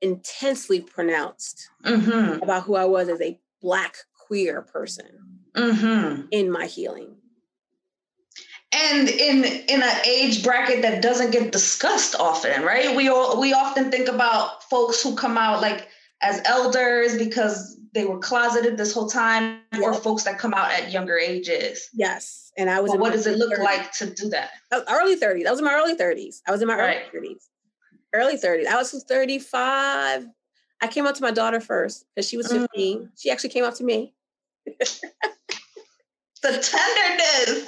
intensely 0.00 0.80
pronounced 0.80 1.70
mm-hmm. 1.84 2.42
about 2.42 2.64
who 2.64 2.76
I 2.76 2.84
was 2.84 3.08
as 3.08 3.20
a 3.20 3.38
black 3.60 3.96
queer 4.26 4.62
person 4.62 5.06
mm-hmm. 5.54 6.22
in 6.30 6.50
my 6.50 6.66
healing. 6.66 7.16
And 8.70 9.08
in 9.08 9.44
in 9.44 9.82
an 9.82 9.96
age 10.06 10.44
bracket 10.44 10.82
that 10.82 11.00
doesn't 11.00 11.30
get 11.30 11.52
discussed 11.52 12.14
often, 12.14 12.62
right? 12.62 12.94
We 12.94 13.08
all 13.08 13.40
we 13.40 13.54
often 13.54 13.90
think 13.90 14.08
about 14.08 14.62
folks 14.64 15.02
who 15.02 15.16
come 15.16 15.38
out 15.38 15.62
like 15.62 15.88
as 16.20 16.42
elders 16.44 17.16
because 17.16 17.78
they 17.94 18.04
were 18.04 18.18
closeted 18.18 18.76
this 18.76 18.92
whole 18.92 19.08
time, 19.08 19.60
yep. 19.72 19.82
or 19.82 19.94
folks 19.94 20.24
that 20.24 20.38
come 20.38 20.52
out 20.52 20.70
at 20.70 20.92
younger 20.92 21.16
ages. 21.16 21.88
Yes, 21.94 22.52
and 22.58 22.68
I 22.68 22.82
was. 22.82 22.90
what 22.92 23.14
does 23.14 23.26
it 23.26 23.38
look 23.38 23.54
30s. 23.54 23.64
like 23.64 23.92
to 23.92 24.10
do 24.10 24.28
that? 24.28 24.50
Early 24.70 25.16
30s. 25.16 25.46
I 25.46 25.50
was 25.50 25.60
in 25.60 25.64
my 25.64 25.72
early 25.72 25.96
30s. 25.96 26.42
I 26.46 26.50
was 26.50 26.60
in 26.60 26.68
my 26.68 26.76
right. 26.76 27.04
early 27.14 27.30
30s 27.30 27.48
early 28.14 28.36
30s. 28.36 28.66
I 28.66 28.76
was 28.76 29.04
35. 29.08 30.26
I 30.80 30.86
came 30.86 31.06
up 31.06 31.14
to 31.16 31.22
my 31.22 31.30
daughter 31.30 31.60
first 31.60 32.06
because 32.14 32.28
she 32.28 32.36
was 32.36 32.50
15. 32.50 32.68
Mm. 32.68 33.08
She 33.16 33.30
actually 33.30 33.50
came 33.50 33.64
up 33.64 33.74
to 33.74 33.84
me. 33.84 34.14
the 36.42 36.52
tenderness. 36.52 37.66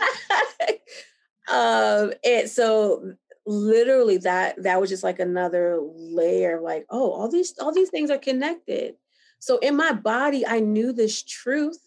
um, 1.52 2.12
and 2.24 2.48
so 2.48 3.14
literally 3.46 4.18
that 4.18 4.62
that 4.62 4.80
was 4.80 4.90
just 4.90 5.02
like 5.02 5.18
another 5.18 5.80
layer 5.82 6.60
like, 6.60 6.86
oh, 6.90 7.10
all 7.10 7.28
these 7.28 7.54
all 7.58 7.72
these 7.72 7.90
things 7.90 8.10
are 8.10 8.18
connected. 8.18 8.94
So 9.38 9.58
in 9.58 9.76
my 9.76 9.92
body, 9.92 10.46
I 10.46 10.60
knew 10.60 10.92
this 10.92 11.22
truth 11.22 11.78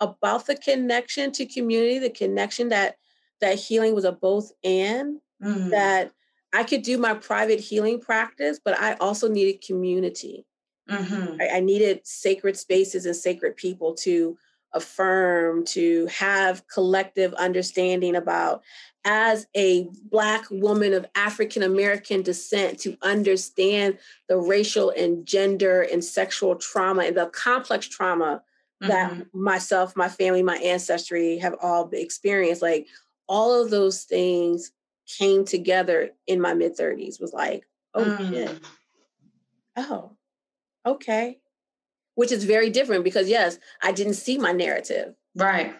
about 0.00 0.46
the 0.46 0.56
connection 0.56 1.32
to 1.32 1.46
community, 1.46 1.98
the 1.98 2.10
connection 2.10 2.68
that 2.70 2.96
that 3.40 3.58
healing 3.58 3.94
was 3.94 4.04
a 4.04 4.12
both 4.12 4.52
and 4.62 5.20
mm. 5.42 5.70
that 5.70 6.12
I 6.54 6.62
could 6.62 6.82
do 6.82 6.98
my 6.98 7.14
private 7.14 7.58
healing 7.58 8.00
practice, 8.00 8.60
but 8.64 8.78
I 8.78 8.94
also 8.94 9.28
needed 9.28 9.66
community. 9.66 10.46
Mm-hmm. 10.88 11.40
I, 11.40 11.56
I 11.56 11.60
needed 11.60 12.06
sacred 12.06 12.56
spaces 12.56 13.06
and 13.06 13.16
sacred 13.16 13.56
people 13.56 13.94
to 13.96 14.38
affirm, 14.72 15.64
to 15.64 16.06
have 16.06 16.66
collective 16.68 17.34
understanding 17.34 18.14
about 18.16 18.62
as 19.04 19.46
a 19.54 19.88
Black 20.10 20.44
woman 20.50 20.94
of 20.94 21.06
African 21.14 21.62
American 21.62 22.22
descent 22.22 22.78
to 22.80 22.96
understand 23.02 23.98
the 24.28 24.36
racial 24.36 24.90
and 24.90 25.26
gender 25.26 25.82
and 25.82 26.04
sexual 26.04 26.56
trauma 26.56 27.02
and 27.02 27.16
the 27.16 27.26
complex 27.26 27.86
trauma 27.86 28.42
mm-hmm. 28.82 28.88
that 28.88 29.34
myself, 29.34 29.96
my 29.96 30.08
family, 30.08 30.42
my 30.42 30.56
ancestry 30.56 31.38
have 31.38 31.56
all 31.60 31.88
experienced. 31.92 32.62
Like 32.62 32.86
all 33.28 33.60
of 33.60 33.70
those 33.70 34.04
things 34.04 34.70
came 35.06 35.44
together 35.44 36.10
in 36.26 36.40
my 36.40 36.54
mid 36.54 36.76
30s 36.76 37.20
was 37.20 37.32
like, 37.32 37.66
oh 37.94 38.04
mm. 38.04 38.30
shit. 38.30 38.60
Oh, 39.76 40.12
okay. 40.86 41.38
Which 42.14 42.32
is 42.32 42.44
very 42.44 42.70
different 42.70 43.04
because 43.04 43.28
yes, 43.28 43.58
I 43.82 43.92
didn't 43.92 44.14
see 44.14 44.38
my 44.38 44.52
narrative. 44.52 45.14
Right. 45.34 45.74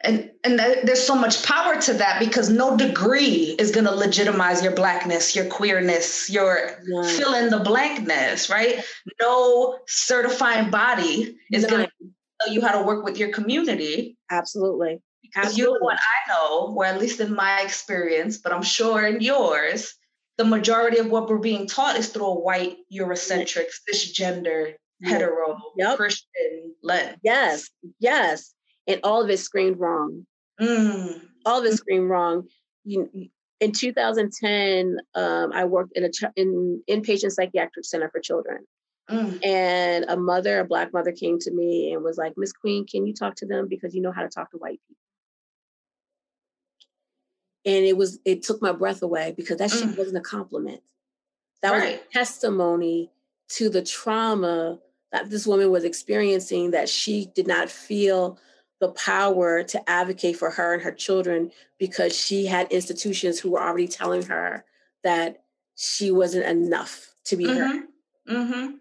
And 0.00 0.30
and 0.42 0.58
there's 0.58 1.02
so 1.02 1.14
much 1.14 1.42
power 1.44 1.80
to 1.80 1.94
that 1.94 2.20
because 2.20 2.50
no 2.50 2.76
degree 2.76 3.56
is 3.58 3.70
going 3.70 3.86
to 3.86 3.94
legitimize 3.94 4.62
your 4.62 4.74
blackness, 4.74 5.34
your 5.34 5.46
queerness, 5.46 6.28
your 6.28 6.78
right. 6.92 7.10
fill 7.10 7.32
in 7.32 7.48
the 7.48 7.60
blankness, 7.60 8.50
right? 8.50 8.84
No 9.20 9.78
certifying 9.86 10.70
body 10.70 11.38
is 11.50 11.64
going 11.64 11.86
to 11.86 11.92
tell 12.42 12.52
you 12.52 12.60
how 12.60 12.78
to 12.78 12.84
work 12.84 13.02
with 13.02 13.16
your 13.16 13.30
community. 13.30 14.18
Absolutely. 14.30 15.00
Because 15.34 15.58
you 15.58 15.64
know 15.64 15.78
what 15.80 15.98
I 15.98 16.30
know, 16.32 16.74
or 16.76 16.84
at 16.84 17.00
least 17.00 17.20
in 17.20 17.34
my 17.34 17.62
experience, 17.62 18.38
but 18.38 18.52
I'm 18.52 18.62
sure 18.62 19.04
in 19.06 19.20
yours, 19.20 19.94
the 20.38 20.44
majority 20.44 20.98
of 20.98 21.10
what 21.10 21.28
we're 21.28 21.38
being 21.38 21.66
taught 21.66 21.96
is 21.96 22.08
through 22.08 22.26
a 22.26 22.40
white, 22.40 22.76
Eurocentric, 22.92 23.66
cisgender, 23.88 24.74
hetero, 25.02 25.58
yep. 25.76 25.96
Christian 25.96 26.74
lens. 26.82 27.18
Yes, 27.22 27.70
yes. 27.98 28.52
And 28.86 29.00
all 29.02 29.22
of 29.22 29.30
it 29.30 29.38
screamed 29.38 29.78
wrong. 29.78 30.26
Mm. 30.60 31.20
all 31.44 31.60
of 31.60 31.66
it 31.66 31.72
screamed 31.72 32.08
wrong. 32.08 32.46
You, 32.84 33.10
in 33.60 33.72
2010, 33.72 34.98
um, 35.14 35.52
I 35.52 35.64
worked 35.64 35.96
in 35.96 36.04
a 36.04 36.10
ch- 36.10 36.24
in 36.36 36.82
inpatient 36.88 37.32
psychiatric 37.32 37.84
center 37.84 38.08
for 38.08 38.20
children. 38.20 38.58
Mm. 39.10 39.44
And 39.44 40.04
a 40.08 40.16
mother, 40.16 40.60
a 40.60 40.64
black 40.64 40.92
mother, 40.92 41.12
came 41.12 41.38
to 41.40 41.50
me 41.50 41.92
and 41.92 42.02
was 42.02 42.16
like, 42.16 42.34
Miss 42.36 42.52
Queen, 42.52 42.86
can 42.86 43.06
you 43.06 43.12
talk 43.12 43.34
to 43.36 43.46
them 43.46 43.68
because 43.68 43.94
you 43.94 44.00
know 44.00 44.12
how 44.12 44.22
to 44.22 44.28
talk 44.28 44.50
to 44.50 44.58
white 44.58 44.80
people? 44.88 44.93
And 47.66 47.84
it 47.84 47.96
was 47.96 48.18
it 48.24 48.42
took 48.42 48.60
my 48.60 48.72
breath 48.72 49.02
away 49.02 49.32
because 49.36 49.58
that 49.58 49.70
mm. 49.70 49.80
shit 49.80 49.98
wasn't 49.98 50.18
a 50.18 50.20
compliment. 50.20 50.82
That 51.62 51.72
right. 51.72 51.82
was 51.82 51.94
a 51.94 52.12
testimony 52.12 53.10
to 53.50 53.68
the 53.68 53.82
trauma 53.82 54.78
that 55.12 55.30
this 55.30 55.46
woman 55.46 55.70
was 55.70 55.84
experiencing 55.84 56.72
that 56.72 56.88
she 56.88 57.30
did 57.34 57.46
not 57.46 57.70
feel 57.70 58.38
the 58.80 58.88
power 58.88 59.62
to 59.62 59.88
advocate 59.88 60.36
for 60.36 60.50
her 60.50 60.74
and 60.74 60.82
her 60.82 60.92
children 60.92 61.50
because 61.78 62.14
she 62.14 62.46
had 62.46 62.70
institutions 62.72 63.38
who 63.38 63.52
were 63.52 63.62
already 63.62 63.88
telling 63.88 64.22
her 64.22 64.64
that 65.04 65.44
she 65.76 66.10
wasn't 66.10 66.44
enough 66.44 67.14
to 67.24 67.36
be 67.36 67.46
mm-hmm. 67.46 67.58
heard. 67.58 67.82
Mm-hmm. 68.28 68.74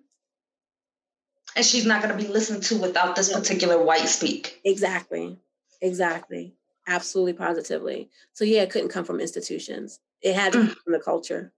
And 1.55 1.65
she's 1.65 1.85
not 1.85 2.01
going 2.01 2.17
to 2.17 2.21
be 2.21 2.31
listened 2.31 2.63
to 2.63 2.77
without 2.77 3.15
this 3.15 3.31
particular 3.31 3.81
white 3.81 4.07
speak. 4.07 4.59
Exactly. 4.65 5.37
Exactly. 5.81 6.55
Absolutely 6.87 7.33
positively. 7.33 8.09
So, 8.33 8.45
yeah, 8.45 8.63
it 8.63 8.69
couldn't 8.69 8.89
come 8.89 9.05
from 9.05 9.19
institutions. 9.19 9.99
It 10.21 10.35
had 10.35 10.53
to 10.53 10.59
mm. 10.59 10.67
come 10.67 10.77
from 10.83 10.93
the 10.93 10.99
culture. 10.99 11.53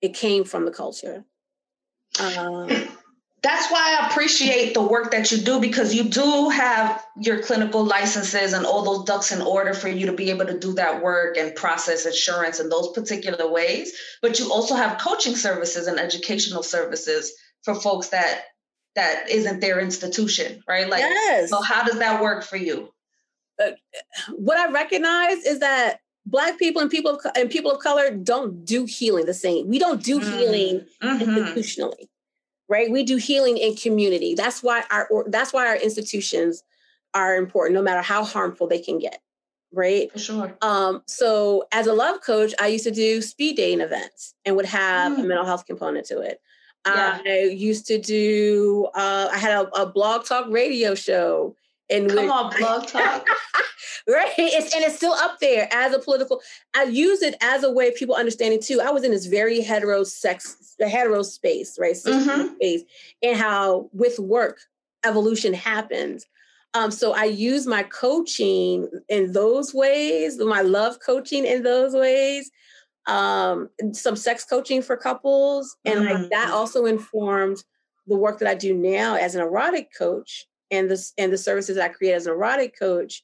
It 0.00 0.14
came 0.14 0.44
from 0.44 0.64
the 0.64 0.70
culture. 0.70 1.24
Um, 2.20 2.68
that's 3.42 3.70
why 3.72 3.98
I 3.98 4.06
appreciate 4.06 4.72
the 4.72 4.82
work 4.82 5.10
that 5.10 5.32
you 5.32 5.38
do 5.38 5.60
because 5.60 5.92
you 5.92 6.04
do 6.04 6.48
have 6.50 7.04
your 7.20 7.42
clinical 7.42 7.84
licenses 7.84 8.52
and 8.52 8.64
all 8.64 8.84
those 8.84 9.04
ducks 9.04 9.32
in 9.32 9.42
order 9.42 9.74
for 9.74 9.88
you 9.88 10.06
to 10.06 10.12
be 10.12 10.30
able 10.30 10.46
to 10.46 10.58
do 10.58 10.74
that 10.74 11.02
work 11.02 11.36
and 11.36 11.54
process 11.56 12.06
insurance 12.06 12.60
in 12.60 12.68
those 12.68 12.92
particular 12.92 13.50
ways. 13.50 13.92
But 14.20 14.38
you 14.38 14.52
also 14.52 14.76
have 14.76 15.00
coaching 15.00 15.34
services 15.34 15.88
and 15.88 15.98
educational 15.98 16.62
services 16.62 17.32
for 17.62 17.74
folks 17.74 18.08
that 18.08 18.42
that 18.94 19.28
isn't 19.28 19.60
their 19.60 19.80
institution, 19.80 20.62
right? 20.68 20.88
Like, 20.88 21.00
yes. 21.00 21.50
so 21.50 21.60
how 21.62 21.82
does 21.82 21.98
that 21.98 22.22
work 22.22 22.44
for 22.44 22.56
you? 22.56 22.92
What 24.30 24.58
I 24.58 24.70
recognize 24.70 25.44
is 25.44 25.58
that 25.60 26.00
Black 26.24 26.58
people 26.58 26.80
and 26.80 26.90
people 26.90 27.12
of, 27.12 27.20
and 27.36 27.50
people 27.50 27.72
of 27.72 27.80
color 27.80 28.10
don't 28.10 28.64
do 28.64 28.84
healing 28.84 29.26
the 29.26 29.34
same. 29.34 29.68
We 29.68 29.78
don't 29.78 30.02
do 30.02 30.20
mm-hmm. 30.20 30.38
healing 30.38 30.86
mm-hmm. 31.02 31.30
institutionally 31.30 32.08
right? 32.72 32.90
We 32.90 33.04
do 33.04 33.16
healing 33.16 33.58
in 33.58 33.76
community. 33.76 34.34
That's 34.34 34.62
why 34.62 34.82
our 34.90 35.06
that's 35.28 35.52
why 35.52 35.66
our 35.66 35.76
institutions 35.76 36.64
are 37.14 37.36
important, 37.36 37.74
no 37.74 37.82
matter 37.82 38.00
how 38.00 38.24
harmful 38.24 38.66
they 38.66 38.78
can 38.78 38.98
get, 38.98 39.20
right? 39.72 40.10
For 40.10 40.18
sure. 40.18 40.56
Um, 40.62 41.02
so 41.06 41.64
as 41.70 41.86
a 41.86 41.92
love 41.92 42.22
coach, 42.22 42.54
I 42.58 42.68
used 42.68 42.84
to 42.84 42.90
do 42.90 43.20
speed 43.20 43.56
dating 43.56 43.82
events 43.82 44.34
and 44.46 44.56
would 44.56 44.64
have 44.64 45.12
mm. 45.12 45.22
a 45.22 45.26
mental 45.26 45.44
health 45.44 45.66
component 45.66 46.06
to 46.06 46.20
it. 46.20 46.40
Yeah. 46.86 47.20
I 47.24 47.42
used 47.42 47.86
to 47.88 47.98
do. 47.98 48.88
Uh, 48.94 49.28
I 49.30 49.38
had 49.38 49.52
a, 49.52 49.82
a 49.82 49.86
blog 49.86 50.24
talk 50.24 50.46
radio 50.48 50.94
show 50.94 51.54
and 51.92 52.10
come 52.10 52.30
on, 52.30 52.52
blog 52.58 52.86
talk. 52.86 53.26
right? 54.08 54.32
It's, 54.36 54.74
and 54.74 54.84
it's 54.84 54.96
still 54.96 55.12
up 55.12 55.38
there 55.40 55.68
as 55.72 55.92
a 55.94 55.98
political. 55.98 56.40
I 56.74 56.84
use 56.84 57.22
it 57.22 57.36
as 57.40 57.62
a 57.62 57.70
way 57.70 57.88
of 57.88 57.94
people 57.94 58.14
understanding 58.14 58.60
too. 58.60 58.80
I 58.80 58.90
was 58.90 59.04
in 59.04 59.10
this 59.10 59.26
very 59.26 59.60
hetero 59.60 60.04
sex, 60.04 60.74
hetero 60.80 61.22
space, 61.22 61.78
right? 61.78 61.94
Mm-hmm. 61.94 62.54
Space, 62.54 62.82
and 63.22 63.36
how 63.36 63.90
with 63.92 64.18
work 64.18 64.60
evolution 65.04 65.52
happens. 65.54 66.26
Um, 66.74 66.90
so 66.90 67.12
I 67.12 67.24
use 67.24 67.66
my 67.66 67.82
coaching 67.82 68.88
in 69.08 69.32
those 69.32 69.74
ways, 69.74 70.38
my 70.38 70.62
love 70.62 70.98
coaching 71.04 71.44
in 71.44 71.62
those 71.62 71.92
ways, 71.92 72.50
um, 73.06 73.68
some 73.92 74.16
sex 74.16 74.44
coaching 74.44 74.80
for 74.80 74.96
couples, 74.96 75.76
and 75.84 76.00
mm-hmm. 76.00 76.22
like 76.22 76.30
that 76.30 76.46
mm-hmm. 76.46 76.54
also 76.54 76.86
informed 76.86 77.62
the 78.06 78.16
work 78.16 78.38
that 78.38 78.48
I 78.48 78.54
do 78.54 78.74
now 78.74 79.16
as 79.16 79.34
an 79.34 79.42
erotic 79.42 79.90
coach 79.96 80.46
and 80.72 80.90
the 80.90 81.12
and 81.16 81.32
the 81.32 81.38
services 81.38 81.78
I 81.78 81.88
create 81.88 82.14
as 82.14 82.26
an 82.26 82.32
erotic 82.32 82.76
coach 82.76 83.22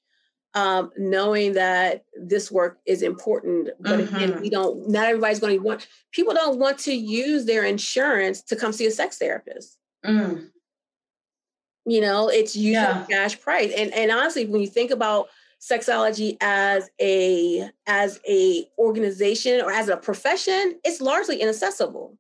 um, 0.55 0.91
knowing 0.97 1.53
that 1.55 2.05
this 2.21 2.51
work 2.51 2.79
is 2.87 3.03
important. 3.03 3.71
But 3.81 4.01
mm-hmm. 4.01 4.17
again, 4.17 4.41
we 4.41 4.51
don't, 4.51 4.89
not 4.89 5.07
everybody's 5.07 5.41
going 5.41 5.57
to 5.57 5.63
want, 5.63 5.87
people 6.13 6.35
don't 6.35 6.59
want 6.59 6.79
to 6.81 6.93
use 6.93 7.45
their 7.45 7.65
insurance 7.65 8.43
to 8.45 8.57
come 8.57 8.73
see 8.73 8.87
a 8.87 8.91
sex 8.91 9.19
therapist. 9.19 9.79
Mm. 10.05 10.49
You 11.87 12.01
know, 12.01 12.29
it's 12.29 12.57
usually 12.57 12.75
yeah. 12.75 13.07
cash 13.09 13.41
price. 13.41 13.73
And, 13.77 13.93
and 13.95 14.11
honestly, 14.11 14.47
when 14.47 14.61
you 14.61 14.67
think 14.67 14.91
about 14.91 15.29
sexology 15.61 16.37
as 16.41 16.89
a 17.01 17.69
as 17.87 18.21
a 18.29 18.65
organization 18.79 19.61
or 19.61 19.73
as 19.73 19.89
a 19.89 19.97
profession, 19.97 20.79
it's 20.85 21.01
largely 21.01 21.41
inaccessible. 21.41 22.17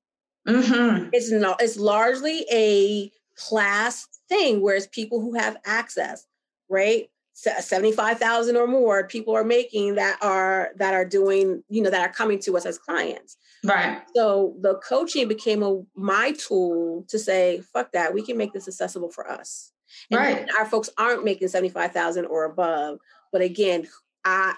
Mm-hmm. 0.47 1.11
It's 1.13 1.31
not. 1.31 1.61
It's 1.63 1.77
largely 1.77 2.47
a 2.51 3.13
class 3.39 4.07
thing, 4.29 4.61
whereas 4.61 4.87
people 4.89 5.21
who 5.21 5.35
have 5.35 5.57
access, 5.65 6.27
right? 6.69 7.09
75,000 7.35 8.57
or 8.57 8.67
more 8.67 9.07
people 9.07 9.33
are 9.35 9.45
making 9.45 9.95
that 9.95 10.19
are 10.21 10.71
that 10.75 10.93
are 10.93 11.05
doing, 11.05 11.63
you 11.69 11.81
know, 11.81 11.89
that 11.91 12.01
are 12.01 12.13
coming 12.13 12.41
to 12.41 12.57
us 12.57 12.67
as 12.67 12.79
clients. 12.79 13.37
Right. 13.65 14.03
So 14.17 14.57
the 14.61 14.75
coaching 14.77 15.29
became 15.29 15.63
a 15.63 15.83
my 15.95 16.33
tool 16.33 17.05
to 17.09 17.19
say, 17.19 17.63
fuck 17.73 17.93
that, 17.93 18.13
we 18.13 18.23
can 18.23 18.37
make 18.37 18.53
this 18.53 18.67
accessible 18.67 19.11
for 19.11 19.31
us. 19.31 19.71
And 20.11 20.19
right. 20.19 20.49
Our 20.59 20.67
folks 20.67 20.91
aren't 20.99 21.25
making 21.25 21.47
75,000 21.47 22.25
or 22.27 22.45
above, 22.45 22.99
but 23.31 23.41
again, 23.41 23.87
I 24.25 24.55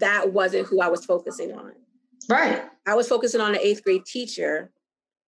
that 0.00 0.32
wasn't 0.32 0.66
who 0.66 0.80
I 0.80 0.88
was 0.88 1.04
focusing 1.04 1.52
on. 1.52 1.72
Right. 2.30 2.62
I 2.86 2.94
was 2.94 3.08
focusing 3.08 3.42
on 3.42 3.54
an 3.54 3.60
8th 3.60 3.82
grade 3.82 4.06
teacher. 4.06 4.70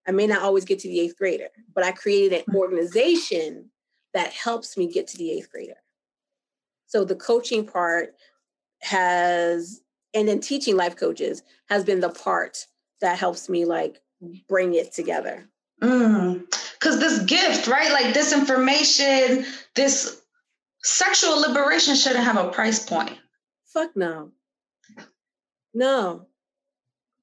I 0.06 0.12
may 0.12 0.26
not 0.26 0.42
always 0.42 0.64
get 0.64 0.78
to 0.80 0.88
the 0.88 0.98
8th 0.98 1.16
grader, 1.16 1.48
but 1.74 1.84
I 1.84 1.92
created 1.92 2.44
an 2.46 2.54
organization 2.54 3.70
that 4.12 4.32
helps 4.32 4.76
me 4.76 4.86
get 4.86 5.06
to 5.08 5.18
the 5.18 5.30
8th 5.30 5.50
grader. 5.50 5.76
So 6.86 7.04
the 7.04 7.16
coaching 7.16 7.66
part 7.66 8.14
has, 8.82 9.80
and 10.12 10.28
then 10.28 10.40
teaching 10.40 10.76
life 10.76 10.96
coaches 10.96 11.42
has 11.68 11.84
been 11.84 12.00
the 12.00 12.10
part 12.10 12.66
that 13.00 13.18
helps 13.18 13.48
me 13.48 13.64
like 13.64 14.00
bring 14.48 14.74
it 14.74 14.92
together. 14.92 15.48
Mm. 15.82 16.44
Cause 16.80 17.00
this 17.00 17.22
gift, 17.24 17.66
right? 17.66 17.90
Like 17.92 18.14
this 18.14 18.32
information, 18.32 19.46
this 19.74 20.22
sexual 20.82 21.40
liberation 21.40 21.94
shouldn't 21.94 22.24
have 22.24 22.36
a 22.36 22.50
price 22.50 22.84
point. 22.84 23.18
Fuck 23.66 23.96
no. 23.96 24.30
No. 25.72 26.26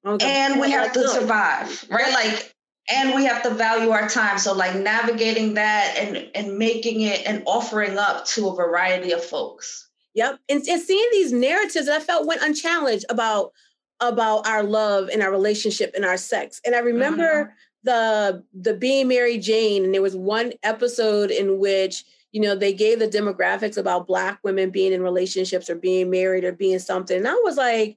And 0.04 0.60
we 0.60 0.70
have 0.72 0.92
to 0.92 1.08
survive, 1.08 1.86
right? 1.88 2.12
Like 2.12 2.51
and 2.90 3.14
we 3.14 3.24
have 3.24 3.42
to 3.42 3.50
value 3.50 3.90
our 3.90 4.08
time. 4.08 4.38
So 4.38 4.52
like 4.52 4.74
navigating 4.76 5.54
that 5.54 5.94
and 5.98 6.28
and 6.34 6.58
making 6.58 7.02
it 7.02 7.22
and 7.26 7.42
offering 7.46 7.98
up 7.98 8.24
to 8.26 8.48
a 8.48 8.54
variety 8.54 9.12
of 9.12 9.24
folks. 9.24 9.88
Yep. 10.14 10.40
And, 10.48 10.62
and 10.68 10.82
seeing 10.82 11.08
these 11.12 11.32
narratives 11.32 11.86
that 11.86 12.00
i 12.00 12.04
felt 12.04 12.26
went 12.26 12.42
unchallenged 12.42 13.06
about 13.08 13.52
about 14.00 14.46
our 14.46 14.62
love 14.62 15.08
and 15.08 15.22
our 15.22 15.30
relationship 15.30 15.92
and 15.94 16.04
our 16.04 16.16
sex. 16.16 16.60
And 16.64 16.74
i 16.74 16.80
remember 16.80 17.44
mm-hmm. 17.44 17.52
the 17.84 18.44
the 18.52 18.74
being 18.74 19.08
mary 19.08 19.38
jane 19.38 19.84
and 19.84 19.94
there 19.94 20.02
was 20.02 20.16
one 20.16 20.52
episode 20.62 21.30
in 21.30 21.58
which 21.58 22.04
you 22.32 22.40
know 22.40 22.54
they 22.54 22.72
gave 22.72 22.98
the 22.98 23.08
demographics 23.08 23.78
about 23.78 24.06
black 24.06 24.40
women 24.42 24.70
being 24.70 24.92
in 24.92 25.02
relationships 25.02 25.70
or 25.70 25.76
being 25.76 26.10
married 26.10 26.44
or 26.44 26.52
being 26.52 26.78
something. 26.78 27.18
And 27.18 27.28
i 27.28 27.40
was 27.44 27.56
like 27.56 27.96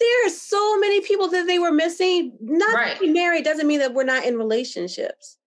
there 0.00 0.26
are 0.26 0.30
so 0.30 0.78
many 0.78 1.00
people 1.00 1.28
that 1.28 1.46
they 1.46 1.58
were 1.58 1.72
missing. 1.72 2.36
Not 2.40 2.74
right. 2.74 2.98
being 2.98 3.12
married 3.12 3.44
doesn't 3.44 3.66
mean 3.66 3.78
that 3.80 3.94
we're 3.94 4.04
not 4.04 4.24
in 4.24 4.36
relationships, 4.36 5.38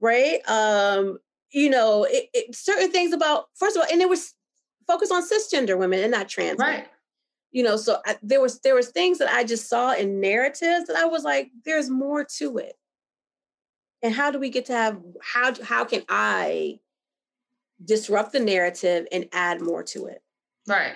right? 0.00 0.40
Um, 0.48 1.18
you 1.50 1.70
know, 1.70 2.04
it, 2.04 2.28
it, 2.34 2.54
certain 2.54 2.90
things 2.90 3.12
about 3.12 3.46
first 3.54 3.76
of 3.76 3.82
all, 3.82 3.88
and 3.90 4.02
it 4.02 4.08
was 4.08 4.34
focused 4.86 5.12
on 5.12 5.22
cisgender 5.26 5.78
women 5.78 6.00
and 6.00 6.10
not 6.10 6.28
trans. 6.28 6.58
Right. 6.58 6.74
Women. 6.74 6.90
You 7.52 7.62
know, 7.62 7.76
so 7.76 7.98
I, 8.04 8.16
there 8.22 8.40
was 8.40 8.60
there 8.60 8.74
was 8.74 8.88
things 8.88 9.18
that 9.18 9.32
I 9.32 9.44
just 9.44 9.68
saw 9.68 9.94
in 9.94 10.20
narratives 10.20 10.86
that 10.86 10.96
I 10.96 11.06
was 11.06 11.24
like, 11.24 11.50
there's 11.64 11.88
more 11.88 12.26
to 12.38 12.58
it. 12.58 12.74
And 14.02 14.14
how 14.14 14.30
do 14.30 14.38
we 14.38 14.50
get 14.50 14.66
to 14.66 14.74
have 14.74 15.00
how 15.22 15.54
how 15.62 15.84
can 15.84 16.02
I 16.08 16.80
disrupt 17.82 18.32
the 18.32 18.40
narrative 18.40 19.06
and 19.10 19.28
add 19.32 19.62
more 19.62 19.82
to 19.84 20.06
it? 20.06 20.22
Right. 20.66 20.92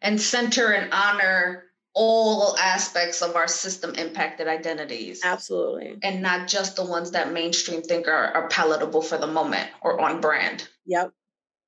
And 0.00 0.20
center 0.20 0.72
and 0.72 0.92
honor 0.92 1.64
all 1.94 2.56
aspects 2.58 3.20
of 3.22 3.36
our 3.36 3.48
system 3.48 3.94
impacted 3.94 4.48
identities. 4.48 5.20
Absolutely. 5.24 5.98
And 6.02 6.22
not 6.22 6.48
just 6.48 6.76
the 6.76 6.84
ones 6.84 7.10
that 7.10 7.32
mainstream 7.32 7.82
think 7.82 8.08
are, 8.08 8.28
are 8.28 8.48
palatable 8.48 9.02
for 9.02 9.18
the 9.18 9.26
moment 9.26 9.68
or 9.82 10.00
on 10.00 10.20
brand. 10.20 10.68
Yep. 10.86 11.12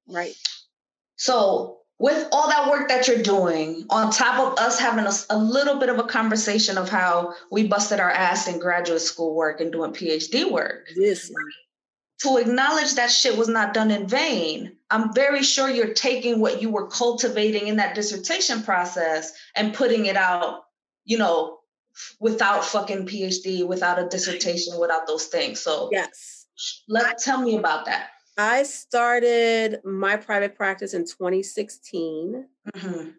Right. 0.09 0.35
So, 1.17 1.79
with 1.99 2.27
all 2.33 2.49
that 2.49 2.71
work 2.71 2.89
that 2.89 3.07
you're 3.07 3.23
doing, 3.23 3.87
on 3.89 4.11
top 4.11 4.41
of 4.41 4.59
us 4.59 4.81
having 4.81 5.07
a, 5.07 5.13
a, 5.31 5.39
little 5.39 5.79
bit 5.79 5.89
of 5.89 5.99
a 5.99 6.05
conversation 6.05 6.77
of 6.77 6.89
how 6.89 7.35
we 7.53 7.69
busted 7.69 8.01
our 8.01 8.11
ass 8.11 8.49
in 8.49 8.59
graduate 8.59 9.01
school 9.01 9.35
work 9.35 9.61
and 9.61 9.71
doing 9.71 9.93
PhD 9.93 10.51
work, 10.51 10.89
yes. 10.97 11.31
to 12.23 12.37
acknowledge 12.39 12.95
that 12.95 13.11
shit 13.13 13.39
was 13.39 13.49
not 13.49 13.75
done 13.75 13.93
in 13.93 14.09
vain, 14.09 14.74
I'm 14.91 15.13
very 15.15 15.43
sure 15.43 15.69
you're 15.69 15.95
taking 15.95 16.41
what 16.41 16.61
you 16.61 16.71
were 16.71 16.87
cultivating 16.89 17.69
in 17.69 17.77
that 17.77 17.95
dissertation 17.95 18.63
process 18.63 19.33
and 19.57 19.75
putting 19.75 20.07
it 20.07 20.17
out, 20.17 20.65
you 21.05 21.19
know, 21.19 21.59
without 22.21 22.65
fucking 22.65 23.07
PhD, 23.07 23.67
without 23.67 23.99
a 23.99 24.09
dissertation, 24.09 24.79
without 24.79 25.07
those 25.07 25.27
things. 25.27 25.61
So 25.61 25.89
yes, 25.93 26.47
let 26.89 27.19
tell 27.19 27.41
me 27.41 27.57
about 27.57 27.87
that. 27.87 28.11
I 28.37 28.65
started 28.65 29.81
my 29.85 30.17
private 30.17 30.57
practice 30.57 30.93
in 30.93 31.05
2016. 31.05 32.47
Mm-hmm. 32.75 33.11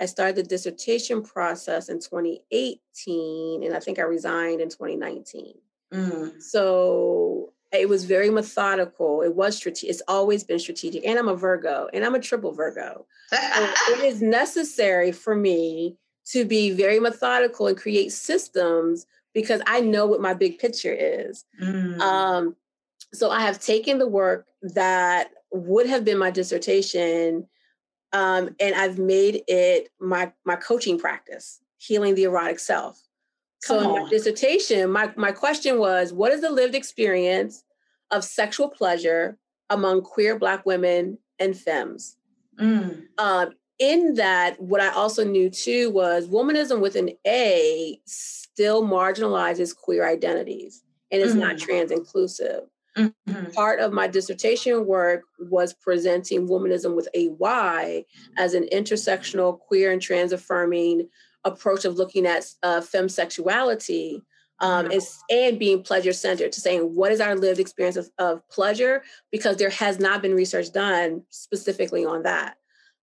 I 0.00 0.06
started 0.06 0.36
the 0.36 0.42
dissertation 0.42 1.22
process 1.22 1.88
in 1.88 2.00
2018, 2.00 3.62
and 3.62 3.74
I 3.74 3.78
think 3.78 4.00
I 4.00 4.02
resigned 4.02 4.60
in 4.60 4.68
2019. 4.68 5.54
Mm. 5.92 6.42
So 6.42 7.52
it 7.74 7.88
was 7.88 8.04
very 8.04 8.30
methodical. 8.30 9.22
It 9.22 9.34
was 9.34 9.56
strategic. 9.56 9.90
It's 9.90 10.02
always 10.08 10.44
been 10.44 10.58
strategic. 10.58 11.04
And 11.04 11.18
I'm 11.18 11.28
a 11.28 11.36
Virgo, 11.36 11.88
and 11.92 12.04
I'm 12.04 12.14
a 12.14 12.20
triple 12.20 12.52
Virgo. 12.52 13.06
so 13.32 13.92
it 13.92 14.04
is 14.04 14.22
necessary 14.22 15.12
for 15.12 15.34
me 15.34 15.96
to 16.26 16.44
be 16.44 16.70
very 16.70 17.00
methodical 17.00 17.66
and 17.66 17.76
create 17.76 18.12
systems 18.12 19.06
because 19.34 19.60
I 19.66 19.80
know 19.80 20.06
what 20.06 20.20
my 20.20 20.34
big 20.34 20.58
picture 20.58 20.92
is. 20.92 21.44
Mm. 21.60 22.00
Um, 22.00 22.56
so 23.12 23.30
I 23.30 23.40
have 23.40 23.60
taken 23.60 23.98
the 23.98 24.08
work 24.08 24.46
that 24.62 25.30
would 25.52 25.86
have 25.86 26.04
been 26.04 26.18
my 26.18 26.30
dissertation 26.30 27.46
um, 28.14 28.54
and 28.60 28.74
I've 28.76 28.96
made 28.96 29.42
it 29.48 29.88
my 30.00 30.32
my 30.44 30.54
coaching 30.54 30.98
practice, 30.98 31.60
healing 31.78 32.14
the 32.14 32.22
erotic 32.24 32.60
self. 32.60 33.02
Come 33.66 33.82
so 33.82 33.96
in 33.96 34.02
my 34.02 34.08
dissertation, 34.08 34.90
my, 34.90 35.12
my 35.16 35.32
question 35.32 35.78
was, 35.78 36.12
what 36.12 36.32
is 36.32 36.40
the 36.40 36.50
lived 36.50 36.74
experience 36.74 37.64
of 38.10 38.24
sexual 38.24 38.68
pleasure 38.68 39.38
among 39.70 40.02
queer 40.02 40.38
Black 40.38 40.66
women 40.66 41.18
and 41.38 41.56
femmes? 41.56 42.16
Mm. 42.60 43.04
Um, 43.18 43.52
in 43.78 44.14
that, 44.14 44.60
what 44.60 44.80
I 44.80 44.90
also 44.90 45.24
knew 45.24 45.50
too 45.50 45.90
was 45.90 46.28
womanism 46.28 46.80
with 46.80 46.96
an 46.96 47.10
A 47.26 48.00
still 48.04 48.84
marginalizes 48.84 49.74
queer 49.74 50.06
identities 50.06 50.82
and 51.10 51.22
is 51.22 51.34
mm. 51.34 51.40
not 51.40 51.58
trans 51.58 51.90
inclusive. 51.90 52.62
Mm-hmm. 52.96 53.50
Part 53.52 53.80
of 53.80 53.92
my 53.92 54.06
dissertation 54.06 54.86
work 54.86 55.22
was 55.40 55.72
presenting 55.74 56.46
womynism 56.46 56.94
with 56.94 57.08
a 57.14 57.28
Y 57.30 58.04
as 58.36 58.54
an 58.54 58.68
intersectional, 58.72 59.58
queer, 59.58 59.90
and 59.90 60.00
trans 60.00 60.32
affirming 60.32 61.08
approach 61.44 61.84
of 61.84 61.96
looking 61.96 62.26
at 62.26 62.46
uh, 62.62 62.80
fem 62.80 63.08
sexuality 63.08 64.22
um, 64.60 64.86
mm-hmm. 64.86 64.98
and 65.30 65.58
being 65.58 65.82
pleasure 65.82 66.12
centered 66.12 66.52
to 66.52 66.60
saying 66.60 66.82
what 66.94 67.12
is 67.12 67.20
our 67.20 67.34
lived 67.34 67.60
experience 67.60 67.96
of, 67.96 68.08
of, 68.18 68.48
pleasure 68.48 69.02
because 69.32 69.56
there 69.56 69.70
has 69.70 69.98
not 69.98 70.22
been 70.22 70.34
research 70.34 70.72
done 70.72 71.22
specifically 71.30 72.04
on 72.04 72.22
that 72.22 72.56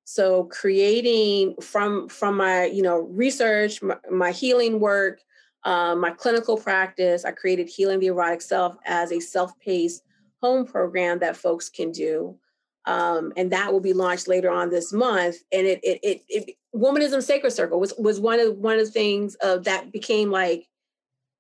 so 0.06 0.46
creating 0.46 1.56
from 1.62 2.08
from 2.08 2.38
my 2.38 2.66
you 2.66 2.82
know 2.82 3.02
research 3.12 3.82
my, 3.82 3.98
my 4.10 4.32
healing 4.32 4.80
work 4.80 5.20
um, 5.64 6.00
my 6.00 6.12
clinical 6.12 6.58
practice, 6.58 7.24
I 7.26 7.32
created 7.32 7.70
Healing 7.70 8.00
the 8.00 8.08
Erotic 8.08 8.42
Self 8.42 8.78
as 8.86 9.12
a 9.12 9.20
self 9.20 9.58
paced 9.60 10.04
home 10.42 10.66
program 10.66 11.20
that 11.20 11.38
folks 11.38 11.70
can 11.70 11.92
do. 11.92 12.38
Um, 12.86 13.32
and 13.38 13.52
that 13.52 13.72
will 13.72 13.80
be 13.80 13.94
launched 13.94 14.28
later 14.28 14.50
on 14.50 14.70
this 14.70 14.92
month. 14.92 15.38
And 15.52 15.68
it, 15.68 15.80
it, 15.84 16.00
it, 16.04 16.22
it 16.30 16.56
Womynism 16.76 17.22
Sacred 17.22 17.52
Circle 17.52 17.80
was, 17.80 17.94
was 17.98 18.20
one 18.20 18.40
of 18.40 18.58
one 18.58 18.80
of 18.80 18.86
the 18.86 18.92
things 18.92 19.36
of 19.36 19.66
that 19.66 19.92
became 19.92 20.32
like, 20.32 20.68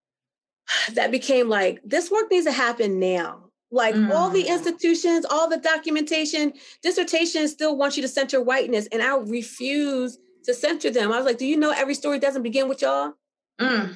that 0.93 1.11
became 1.11 1.49
like, 1.49 1.81
this 1.83 2.11
work 2.11 2.29
needs 2.29 2.45
to 2.45 2.51
happen 2.51 2.99
now. 2.99 3.45
Like 3.71 3.95
mm. 3.95 4.13
all 4.13 4.29
the 4.29 4.43
mm. 4.43 4.49
institutions, 4.49 5.25
all 5.25 5.49
the 5.49 5.57
documentation, 5.57 6.53
dissertations 6.83 7.51
still 7.51 7.77
want 7.77 7.95
you 7.95 8.01
to 8.01 8.09
center 8.09 8.41
whiteness. 8.41 8.87
And 8.91 9.01
I 9.01 9.15
refuse 9.17 10.17
to 10.43 10.53
center 10.53 10.89
them. 10.89 11.11
I 11.11 11.17
was 11.17 11.25
like, 11.25 11.37
do 11.37 11.45
you 11.45 11.55
know 11.55 11.71
every 11.71 11.93
story 11.93 12.19
doesn't 12.19 12.43
begin 12.43 12.67
with 12.67 12.81
y'all? 12.81 13.13
Mm 13.59 13.95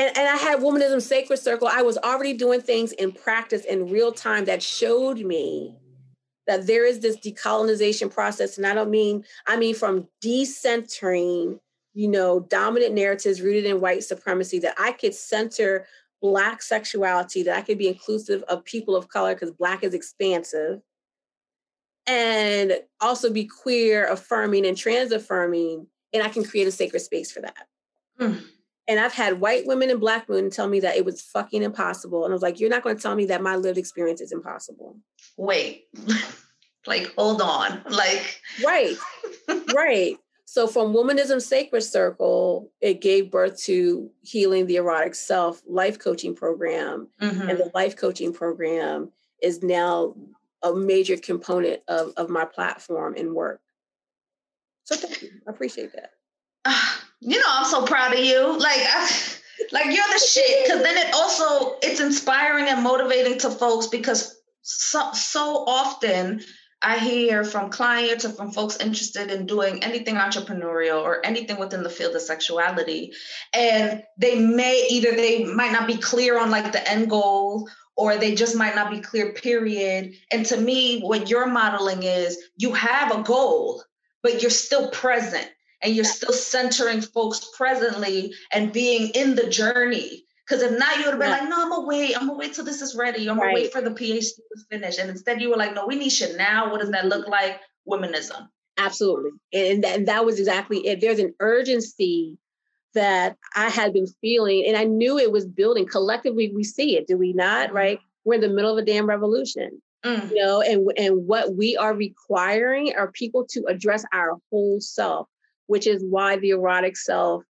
and, 0.00 0.16
and 0.16 0.28
I 0.28 0.36
had 0.36 0.60
Womynism 0.60 1.02
Sacred 1.02 1.38
Circle. 1.38 1.68
I 1.68 1.82
was 1.82 1.98
already 1.98 2.32
doing 2.32 2.62
things 2.62 2.92
in 2.92 3.12
practice 3.12 3.66
in 3.66 3.90
real 3.90 4.12
time 4.12 4.46
that 4.46 4.62
showed 4.62 5.18
me 5.18 5.76
that 6.46 6.66
there 6.66 6.86
is 6.86 7.00
this 7.00 7.18
decolonization 7.18 8.10
process. 8.10 8.56
And 8.56 8.66
I 8.66 8.72
don't 8.72 8.90
mean, 8.90 9.24
I 9.46 9.58
mean 9.58 9.74
from 9.74 10.08
decentering, 10.24 11.60
you 11.92 12.08
know, 12.08 12.40
dominant 12.40 12.94
narratives 12.94 13.42
rooted 13.42 13.66
in 13.66 13.82
white 13.82 14.02
supremacy, 14.02 14.58
that 14.60 14.74
I 14.78 14.92
could 14.92 15.14
center 15.14 15.86
Black 16.22 16.62
sexuality, 16.62 17.42
that 17.42 17.56
I 17.58 17.60
could 17.60 17.76
be 17.78 17.88
inclusive 17.88 18.42
of 18.44 18.64
people 18.64 18.96
of 18.96 19.08
color, 19.08 19.34
because 19.34 19.50
Black 19.50 19.84
is 19.84 19.92
expansive, 19.92 20.80
and 22.06 22.72
also 23.02 23.30
be 23.30 23.44
queer 23.44 24.06
affirming 24.06 24.64
and 24.64 24.78
trans 24.78 25.12
affirming. 25.12 25.86
And 26.14 26.22
I 26.22 26.28
can 26.30 26.44
create 26.44 26.66
a 26.66 26.72
sacred 26.72 27.00
space 27.00 27.30
for 27.30 27.40
that. 27.42 27.66
Mm. 28.18 28.42
And 28.90 28.98
I've 28.98 29.12
had 29.12 29.40
white 29.40 29.68
women 29.68 29.88
and 29.88 30.00
black 30.00 30.28
women 30.28 30.50
tell 30.50 30.66
me 30.66 30.80
that 30.80 30.96
it 30.96 31.04
was 31.04 31.22
fucking 31.22 31.62
impossible. 31.62 32.24
And 32.24 32.32
I 32.32 32.34
was 32.34 32.42
like, 32.42 32.58
you're 32.58 32.68
not 32.68 32.82
going 32.82 32.96
to 32.96 33.00
tell 33.00 33.14
me 33.14 33.24
that 33.26 33.40
my 33.40 33.54
lived 33.54 33.78
experience 33.78 34.20
is 34.20 34.32
impossible. 34.32 34.96
Wait, 35.36 35.84
like, 36.88 37.14
hold 37.14 37.40
on. 37.40 37.82
Like, 37.88 38.40
right, 38.66 38.96
right. 39.76 40.18
So 40.44 40.66
from 40.66 40.92
Womynism 40.92 41.40
Sacred 41.40 41.82
Circle, 41.82 42.72
it 42.80 43.00
gave 43.00 43.30
birth 43.30 43.62
to 43.62 44.10
Healing 44.22 44.66
the 44.66 44.74
Erotic 44.74 45.14
Self 45.14 45.62
life 45.68 46.00
coaching 46.00 46.34
program. 46.34 47.06
Mm-hmm. 47.22 47.48
And 47.48 47.58
the 47.60 47.70
life 47.72 47.96
coaching 47.96 48.32
program 48.32 49.12
is 49.40 49.62
now 49.62 50.16
a 50.64 50.74
major 50.74 51.16
component 51.16 51.80
of, 51.86 52.12
of 52.16 52.28
my 52.28 52.44
platform 52.44 53.14
and 53.16 53.34
work. 53.34 53.60
So 54.82 54.96
thank 54.96 55.22
you. 55.22 55.30
I 55.46 55.50
appreciate 55.52 55.92
that. 55.92 56.10
you 57.20 57.38
know, 57.38 57.46
I'm 57.48 57.66
so 57.66 57.84
proud 57.84 58.14
of 58.14 58.20
you. 58.20 58.58
Like, 58.58 58.80
I, 58.80 59.10
like 59.72 59.86
you're 59.86 60.08
the 60.12 60.18
shit. 60.18 60.64
Because 60.64 60.82
then 60.82 60.96
it 60.96 61.14
also 61.14 61.76
it's 61.82 62.00
inspiring 62.00 62.68
and 62.68 62.82
motivating 62.82 63.38
to 63.38 63.50
folks 63.50 63.86
because 63.86 64.36
so 64.62 65.10
so 65.12 65.64
often 65.66 66.40
I 66.82 66.98
hear 66.98 67.44
from 67.44 67.70
clients 67.70 68.24
or 68.24 68.30
from 68.30 68.52
folks 68.52 68.78
interested 68.78 69.30
in 69.30 69.44
doing 69.44 69.84
anything 69.84 70.14
entrepreneurial 70.14 71.02
or 71.02 71.24
anything 71.26 71.58
within 71.58 71.82
the 71.82 71.90
field 71.90 72.14
of 72.14 72.22
sexuality, 72.22 73.12
and 73.52 74.02
they 74.16 74.38
may 74.38 74.86
either 74.90 75.12
they 75.12 75.44
might 75.44 75.72
not 75.72 75.86
be 75.86 75.96
clear 75.96 76.38
on 76.38 76.50
like 76.50 76.72
the 76.72 76.90
end 76.90 77.10
goal 77.10 77.68
or 77.96 78.16
they 78.16 78.34
just 78.34 78.56
might 78.56 78.74
not 78.74 78.90
be 78.90 79.00
clear 79.00 79.34
period 79.34 80.14
and 80.32 80.46
to 80.46 80.56
me 80.56 81.02
what 81.02 81.28
you're 81.28 81.46
modeling 81.46 82.02
is 82.02 82.38
you 82.56 82.72
have 82.72 83.14
a 83.14 83.22
goal 83.22 83.82
but 84.22 84.40
you're 84.40 84.50
still 84.50 84.88
present 84.90 85.50
and 85.82 85.94
you're 85.94 86.04
still 86.04 86.32
centering 86.32 87.00
folks 87.00 87.50
presently 87.56 88.34
and 88.52 88.72
being 88.72 89.10
in 89.10 89.34
the 89.34 89.48
journey. 89.48 90.24
Because 90.46 90.62
if 90.64 90.78
not, 90.78 90.96
you 90.96 91.04
would 91.04 91.12
have 91.12 91.20
been 91.20 91.30
yeah. 91.30 91.38
like, 91.38 91.48
no, 91.48 91.62
I'm 91.62 91.70
gonna 91.70 91.86
wait. 91.86 92.16
I'm 92.16 92.26
gonna 92.26 92.38
wait 92.38 92.54
till 92.54 92.64
this 92.64 92.82
is 92.82 92.96
ready. 92.96 93.28
I'm 93.28 93.38
gonna 93.38 93.54
wait 93.54 93.72
for 93.72 93.80
the 93.80 93.90
PhD 93.90 94.24
to 94.24 94.64
finish. 94.68 94.98
And 94.98 95.08
instead, 95.08 95.40
you 95.40 95.50
were 95.50 95.56
like, 95.56 95.74
no, 95.74 95.86
we 95.86 95.96
need 95.96 96.10
shit 96.10 96.36
now. 96.36 96.70
What 96.70 96.80
does 96.80 96.90
that 96.90 97.06
look 97.06 97.28
like? 97.28 97.60
Womynism. 97.88 98.48
Absolutely. 98.76 99.30
And 99.52 99.84
that, 99.84 100.06
that 100.06 100.24
was 100.24 100.38
exactly 100.38 100.86
it. 100.86 101.00
There's 101.00 101.18
an 101.20 101.34
urgency 101.38 102.36
that 102.94 103.36
I 103.54 103.68
had 103.68 103.92
been 103.92 104.08
feeling, 104.20 104.64
and 104.66 104.76
I 104.76 104.84
knew 104.84 105.18
it 105.18 105.30
was 105.30 105.46
building. 105.46 105.86
Collectively, 105.86 106.50
we 106.52 106.64
see 106.64 106.96
it, 106.96 107.06
do 107.06 107.16
we 107.16 107.32
not? 107.32 107.68
Mm-hmm. 107.68 107.76
Right? 107.76 107.98
We're 108.24 108.34
in 108.34 108.40
the 108.40 108.48
middle 108.48 108.72
of 108.72 108.78
a 108.78 108.84
damn 108.84 109.06
revolution. 109.06 109.80
Mm. 110.04 110.30
You 110.30 110.36
know, 110.36 110.62
and 110.62 110.90
and 110.96 111.26
what 111.26 111.54
we 111.54 111.76
are 111.76 111.94
requiring 111.94 112.94
are 112.96 113.12
people 113.12 113.46
to 113.50 113.66
address 113.68 114.04
our 114.12 114.38
whole 114.50 114.80
self 114.80 115.28
which 115.70 115.86
is 115.86 116.04
why 116.04 116.36
the 116.36 116.50
erotic 116.50 116.96
self 116.96 117.44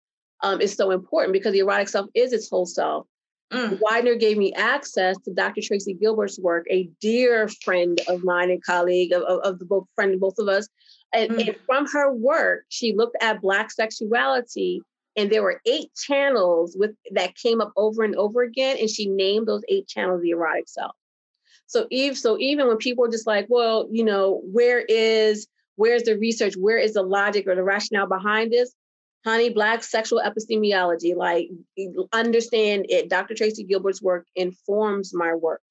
um, 0.41 0.59
is 0.59 0.73
so 0.73 0.89
important 0.89 1.33
because 1.33 1.53
the 1.53 1.59
erotic 1.59 1.87
self 1.87 2.07
is 2.15 2.33
its 2.33 2.49
whole 2.49 2.65
self. 2.65 3.05
Mm. 3.53 3.79
Widener 3.79 4.15
gave 4.15 4.39
me 4.39 4.51
access 4.53 5.15
to 5.19 5.33
Dr. 5.35 5.61
Tracy 5.61 5.93
Gilbert's 5.93 6.39
work, 6.39 6.65
a 6.71 6.89
dear 6.99 7.47
friend 7.63 8.01
of 8.07 8.23
mine 8.23 8.49
and 8.49 8.63
colleague 8.63 9.13
of, 9.13 9.21
of, 9.21 9.39
of 9.41 9.59
the 9.59 9.65
both 9.65 9.85
friend 9.93 10.15
of 10.15 10.19
both 10.19 10.39
of 10.39 10.47
us. 10.47 10.67
And, 11.13 11.29
mm. 11.29 11.47
and 11.47 11.55
from 11.67 11.85
her 11.93 12.11
work, 12.11 12.63
she 12.69 12.95
looked 12.95 13.17
at 13.21 13.39
Black 13.39 13.69
sexuality 13.69 14.81
and 15.15 15.31
there 15.31 15.43
were 15.43 15.61
eight 15.67 15.93
channels 15.95 16.75
with 16.75 16.95
that 17.11 17.35
came 17.35 17.61
up 17.61 17.71
over 17.77 18.03
and 18.03 18.15
over 18.15 18.41
again 18.41 18.77
and 18.79 18.89
she 18.89 19.07
named 19.07 19.47
those 19.47 19.63
eight 19.69 19.87
channels 19.87 20.21
the 20.21 20.29
erotic 20.29 20.67
self 20.67 20.95
so 21.65 21.87
even 21.89 22.15
so 22.15 22.37
even 22.39 22.67
when 22.67 22.77
people 22.77 23.03
are 23.03 23.09
just 23.09 23.25
like 23.25 23.47
well 23.49 23.87
you 23.91 24.03
know 24.03 24.41
where 24.51 24.79
is 24.79 25.47
Where's 25.77 26.03
the 26.03 26.17
research? 26.17 26.55
Where 26.57 26.77
is 26.77 26.93
the 26.93 27.03
logic 27.03 27.47
or 27.47 27.55
the 27.55 27.63
rationale 27.63 28.07
behind 28.07 28.51
this? 28.51 28.73
Honey, 29.25 29.49
Black 29.49 29.83
sexual 29.83 30.19
epistemology, 30.19 31.13
like 31.15 31.49
understand 32.11 32.87
it. 32.89 33.09
Dr. 33.09 33.33
Tracy 33.33 33.63
Gilbert's 33.63 34.01
work 34.01 34.27
informs 34.35 35.13
my 35.13 35.33
work. 35.33 35.61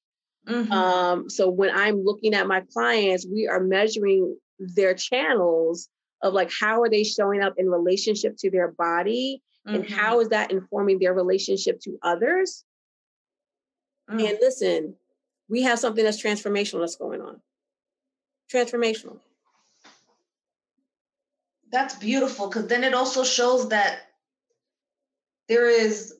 Mm-hmm. 0.48 0.72
Um, 0.72 1.30
so 1.30 1.50
when 1.50 1.70
I'm 1.70 2.02
looking 2.04 2.34
at 2.34 2.46
my 2.46 2.62
clients, 2.72 3.26
we 3.26 3.46
are 3.48 3.60
measuring 3.60 4.36
their 4.58 4.94
channels 4.94 5.88
of 6.22 6.32
like 6.32 6.50
how 6.58 6.82
are 6.82 6.88
they 6.88 7.04
showing 7.04 7.42
up 7.42 7.54
in 7.58 7.68
relationship 7.68 8.36
to 8.38 8.50
their 8.50 8.72
body 8.72 9.42
mm-hmm. 9.66 9.76
and 9.76 9.90
how 9.90 10.20
is 10.20 10.30
that 10.30 10.50
informing 10.50 10.98
their 10.98 11.12
relationship 11.12 11.78
to 11.80 11.98
others 12.02 12.64
Mm. 14.10 14.28
And 14.28 14.38
listen, 14.40 14.94
we 15.48 15.62
have 15.62 15.78
something 15.78 16.04
that's 16.04 16.22
transformational 16.22 16.80
that's 16.80 16.96
going 16.96 17.20
on. 17.20 17.40
Transformational. 18.52 19.18
That's 21.72 21.94
beautiful 21.96 22.48
because 22.48 22.66
then 22.66 22.84
it 22.84 22.94
also 22.94 23.24
shows 23.24 23.68
that 23.70 23.98
there 25.48 25.68
is 25.68 26.14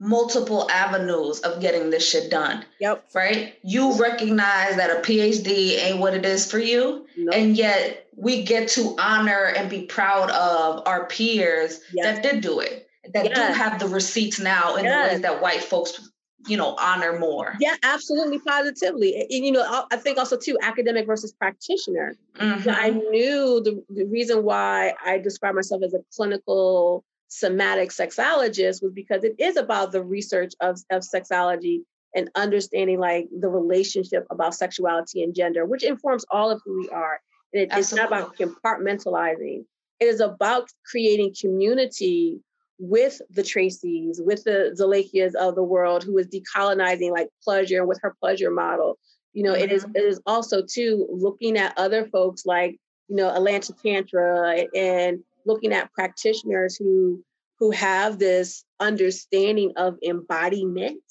multiple 0.00 0.68
avenues 0.70 1.40
of 1.40 1.60
getting 1.60 1.90
this 1.90 2.08
shit 2.08 2.30
done. 2.30 2.64
Yep. 2.80 3.10
Right? 3.14 3.54
You 3.62 3.98
recognize 3.98 4.76
that 4.76 4.90
a 4.90 5.00
PhD 5.00 5.78
ain't 5.78 5.98
what 5.98 6.14
it 6.14 6.24
is 6.24 6.50
for 6.50 6.58
you. 6.58 7.06
Nope. 7.16 7.34
And 7.34 7.56
yet 7.56 8.06
we 8.16 8.42
get 8.42 8.68
to 8.70 8.96
honor 8.98 9.52
and 9.56 9.68
be 9.68 9.82
proud 9.82 10.30
of 10.30 10.86
our 10.86 11.06
peers 11.06 11.80
yes. 11.92 12.06
that 12.06 12.22
did 12.22 12.42
do 12.42 12.60
it, 12.60 12.88
that 13.12 13.26
yes. 13.26 13.36
do 13.36 13.62
have 13.62 13.78
the 13.78 13.88
receipts 13.88 14.40
now 14.40 14.76
in 14.76 14.84
yes. 14.84 15.08
the 15.08 15.12
ways 15.12 15.22
that 15.22 15.42
white 15.42 15.62
folks 15.62 16.09
you 16.46 16.56
know 16.56 16.74
honor 16.80 17.18
more 17.18 17.54
yeah 17.60 17.76
absolutely 17.82 18.38
positively 18.38 19.14
and 19.14 19.44
you 19.44 19.52
know 19.52 19.86
i 19.90 19.96
think 19.96 20.16
also 20.16 20.36
too 20.36 20.56
academic 20.62 21.06
versus 21.06 21.32
practitioner 21.32 22.16
mm-hmm. 22.38 22.70
i 22.70 22.90
knew 22.90 23.60
the, 23.62 23.82
the 23.90 24.04
reason 24.04 24.42
why 24.42 24.94
i 25.04 25.18
describe 25.18 25.54
myself 25.54 25.82
as 25.82 25.92
a 25.92 26.00
clinical 26.14 27.04
somatic 27.30 27.90
sexologist 27.90 28.82
was 28.82 28.92
because 28.92 29.24
it 29.24 29.34
is 29.38 29.56
about 29.56 29.92
the 29.92 30.02
research 30.02 30.52
of, 30.60 30.78
of 30.90 31.02
sexology 31.02 31.82
and 32.14 32.28
understanding 32.34 32.98
like 32.98 33.28
the 33.38 33.48
relationship 33.48 34.26
about 34.30 34.54
sexuality 34.54 35.22
and 35.22 35.34
gender, 35.34 35.64
which 35.64 35.84
informs 35.84 36.24
all 36.30 36.50
of 36.50 36.60
who 36.64 36.80
we 36.80 36.88
are. 36.88 37.20
And 37.52 37.62
it, 37.62 37.68
it's 37.72 37.92
not 37.92 38.08
about 38.08 38.36
compartmentalizing. 38.36 39.64
It 40.00 40.04
is 40.04 40.20
about 40.20 40.68
creating 40.90 41.34
community 41.40 42.40
with 42.80 43.20
the 43.28 43.42
Tracy's, 43.42 44.20
with 44.24 44.42
the 44.44 44.74
Zalakias 44.78 45.34
of 45.34 45.54
the 45.54 45.62
world 45.62 46.02
who 46.02 46.16
is 46.16 46.26
decolonizing 46.28 47.12
like 47.12 47.28
pleasure 47.44 47.86
with 47.86 48.00
her 48.02 48.16
pleasure 48.20 48.50
model. 48.50 48.98
You 49.34 49.44
know, 49.44 49.52
mm-hmm. 49.52 49.64
it 49.64 49.72
is 49.72 49.84
mm-hmm. 49.84 49.96
it 49.96 50.04
is 50.04 50.20
also 50.26 50.62
too 50.62 51.06
looking 51.10 51.58
at 51.58 51.76
other 51.76 52.06
folks 52.06 52.46
like, 52.46 52.80
you 53.08 53.16
know, 53.16 53.28
Atlanta 53.28 53.74
Tantra 53.74 54.64
and 54.74 55.20
looking 55.44 55.72
at 55.72 55.92
practitioners 55.92 56.76
who 56.76 57.22
who 57.58 57.70
have 57.70 58.18
this 58.18 58.64
understanding 58.80 59.72
of 59.76 59.98
embodiment 60.02 61.02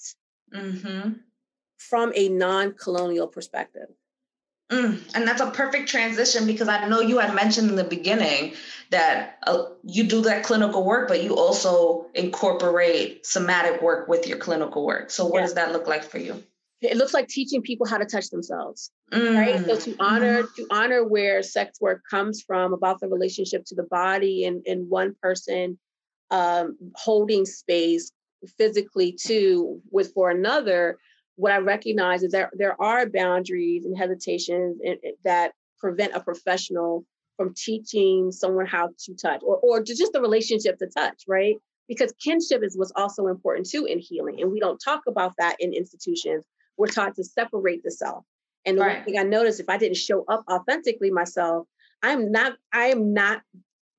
mm-hmm. 0.54 1.12
from 1.78 2.12
a 2.16 2.30
non-colonial 2.30 3.28
perspective. 3.28 3.90
Mm, 4.72 5.02
and 5.16 5.28
that's 5.28 5.42
a 5.42 5.50
perfect 5.50 5.90
transition 5.90 6.46
because 6.46 6.68
I 6.68 6.88
know 6.88 7.02
you 7.02 7.18
had 7.18 7.34
mentioned 7.34 7.70
in 7.70 7.76
the 7.76 7.84
beginning 7.84 8.54
that 8.92 9.40
uh, 9.48 9.66
you 9.84 10.04
do 10.04 10.22
that 10.22 10.44
clinical 10.44 10.84
work, 10.84 11.08
but 11.08 11.24
you 11.24 11.36
also 11.36 12.06
incorporate 12.14 13.26
somatic 13.26 13.82
work 13.82 14.08
with 14.08 14.28
your 14.28 14.38
clinical 14.38 14.86
work. 14.86 15.10
So, 15.10 15.26
what 15.26 15.40
yeah. 15.40 15.46
does 15.46 15.54
that 15.56 15.72
look 15.72 15.88
like 15.88 16.04
for 16.04 16.20
you? 16.20 16.44
it 16.82 16.98
looks 16.98 17.14
like 17.14 17.28
teaching 17.28 17.62
people 17.62 17.86
how 17.86 17.98
to 17.98 18.06
touch 18.06 18.30
themselves 18.30 18.92
mm. 19.12 19.38
right 19.38 19.66
so 19.66 19.76
to 19.78 19.96
honor 20.00 20.44
mm-hmm. 20.44 20.64
to 20.64 20.68
honor 20.72 21.04
where 21.04 21.44
sex 21.44 21.80
work 21.82 22.02
comes 22.10 22.42
from 22.42 22.74
about 22.74 23.00
the 23.00 23.08
relationship 23.08 23.66
to 23.66 23.76
the 23.76 23.84
body 23.84 24.46
and 24.46 24.64
and 24.66 24.90
one 24.90 25.16
person 25.22 25.78
um, 26.32 26.78
holding 26.96 27.46
space 27.46 28.12
physically 28.58 29.18
to 29.26 29.82
with 29.92 30.14
for 30.14 30.30
another 30.30 30.98
what 31.40 31.52
i 31.52 31.58
recognize 31.58 32.24
is 32.24 32.32
that 32.32 32.50
there 32.54 32.80
are 32.82 33.10
boundaries 33.10 33.86
and 33.86 33.98
hesitations 33.98 34.80
in, 34.84 34.98
in, 35.04 35.14
that 35.24 35.54
prevent 35.80 36.14
a 36.14 36.20
professional 36.20 37.06
from 37.38 37.54
teaching 37.56 38.32
someone 38.32 38.66
how 38.66 38.90
to 39.00 39.14
touch 39.16 39.42
or, 39.44 39.58
or 39.58 39.82
just 39.82 40.12
the 40.14 40.22
relationship 40.22 40.78
to 40.78 40.88
touch 40.88 41.24
right 41.28 41.56
because 41.88 42.14
kinship 42.24 42.64
is 42.64 42.78
what's 42.78 42.92
also 42.96 43.28
important 43.28 43.68
too 43.68 43.86
in 43.86 44.00
healing 44.00 44.42
and 44.42 44.52
we 44.52 44.60
don't 44.60 44.80
talk 44.80 45.02
about 45.08 45.34
that 45.38 45.56
in 45.60 45.74
institutions 45.74 46.46
we're 46.80 46.88
taught 46.88 47.16
to 47.16 47.24
separate 47.24 47.84
the 47.84 47.92
self. 47.92 48.24
And 48.66 48.78
the 48.78 48.82
right. 48.82 48.96
one 48.96 49.06
thing 49.06 49.20
I 49.20 49.24
noticed, 49.24 49.60
if 49.60 49.70
I 49.70 49.78
didn't 49.78 49.98
show 49.98 50.24
up 50.28 50.44
authentically 50.50 51.12
myself, 51.12 51.68
I'm 52.02 52.32
not, 52.32 52.54
I 52.74 52.86
am 52.86 53.14
not 53.14 53.42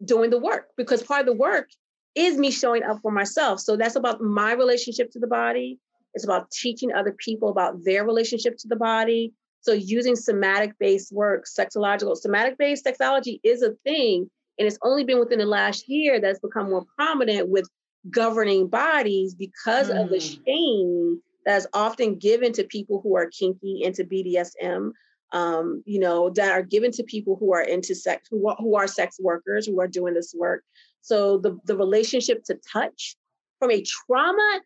doing 0.05 0.31
the 0.31 0.39
work 0.39 0.69
because 0.77 1.03
part 1.03 1.21
of 1.21 1.27
the 1.27 1.35
work 1.35 1.69
is 2.15 2.37
me 2.37 2.51
showing 2.51 2.83
up 2.83 3.01
for 3.03 3.13
myself. 3.13 3.61
So 3.61 3.77
that's 3.77 3.97
about 3.97 4.21
my 4.21 4.53
relationship 4.53 5.13
to 5.13 5.19
the 5.21 5.27
body. 5.27 5.79
It's 6.15 6.25
about 6.25 6.51
teaching 6.51 6.93
other 6.93 7.13
people 7.13 7.49
about 7.49 7.85
their 7.85 8.05
relationship 8.05 8.57
to 8.59 8.69
the 8.69 8.77
body. 8.77 9.33
So 9.61 9.73
using 9.73 10.17
somatic 10.17 10.73
based 10.79 11.13
work, 11.13 11.45
sexological, 11.47 12.17
somatic 12.17 12.59
based 12.59 12.85
sexology 12.85 13.41
is 13.45 13.63
a 13.63 13.73
thing. 13.85 14.31
And 14.59 14.67
it's 14.67 14.79
only 14.83 15.05
been 15.05 15.21
within 15.21 15.39
the 15.39 15.47
last 15.47 15.89
year 15.89 16.21
that's 16.21 16.41
become 16.41 16.71
more 16.71 16.85
prominent 16.97 17.49
with 17.49 17.69
governing 18.11 18.69
bodies 18.69 19.35
because 19.35 19.89
mm. 19.89 20.03
of 20.03 20.11
the 20.11 20.17
mm. 20.17 20.39
shame 20.47 21.23
that 21.47 21.57
is 21.57 21.67
often 21.73 22.19
given 22.19 22.53
to 22.53 22.65
people 22.65 23.01
who 23.03 23.17
are 23.17 23.29
kinky 23.29 23.83
into 23.83 24.05
BDSM, 24.05 24.93
um, 25.33 25.83
you 25.87 26.01
know, 26.01 26.31
that 26.31 26.53
are 26.53 26.63
given 26.63 26.91
to 26.93 27.03
people 27.05 27.37
who 27.39 27.55
are 27.55 27.63
into 27.63 27.95
sex, 27.95 28.29
who 28.31 28.49
are, 28.49 28.57
who 28.59 28.77
are 28.77 28.87
sex 28.87 29.17
workers, 29.21 29.67
who 29.67 29.81
are 29.81 29.89
doing 29.89 30.15
this 30.15 30.35
work. 30.37 30.63
So 31.03 31.39
the, 31.39 31.59
the 31.65 31.77
relationship 31.77 32.45
to 32.45 32.59
touch 32.71 33.17
from 33.59 33.71
a 33.71 33.83
trauma, 33.83 34.61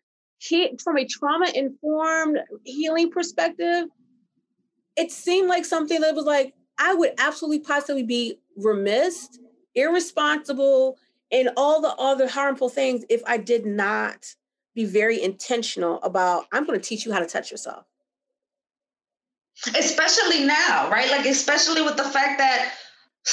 from 0.83 0.97
a 0.97 1.05
trauma 1.05 1.51
informed 1.53 2.39
healing 2.63 3.09
perspective, 3.11 3.87
it 4.95 5.11
seemed 5.11 5.49
like 5.49 5.65
something 5.65 6.01
that 6.01 6.15
was 6.15 6.25
like, 6.25 6.53
I 6.77 6.93
would 6.93 7.13
absolutely 7.17 7.59
possibly 7.59 8.03
be 8.03 8.39
remiss, 8.55 9.39
irresponsible, 9.73 10.97
and 11.31 11.49
all 11.57 11.81
the 11.81 11.95
other 11.95 12.27
harmful 12.27 12.69
things 12.69 13.03
if 13.09 13.21
I 13.25 13.37
did 13.37 13.65
not 13.65 14.35
be 14.75 14.85
very 14.85 15.21
intentional 15.21 15.99
about 16.03 16.45
i'm 16.51 16.65
going 16.65 16.79
to 16.79 16.85
teach 16.85 17.05
you 17.05 17.13
how 17.13 17.19
to 17.19 17.25
touch 17.25 17.49
yourself. 17.49 17.85
Especially 19.67 20.45
now 20.45 20.89
right? 20.91 21.09
Like 21.09 21.25
especially 21.25 21.81
with 21.81 21.95
the 21.95 22.03
fact 22.03 22.37
that 22.37 22.73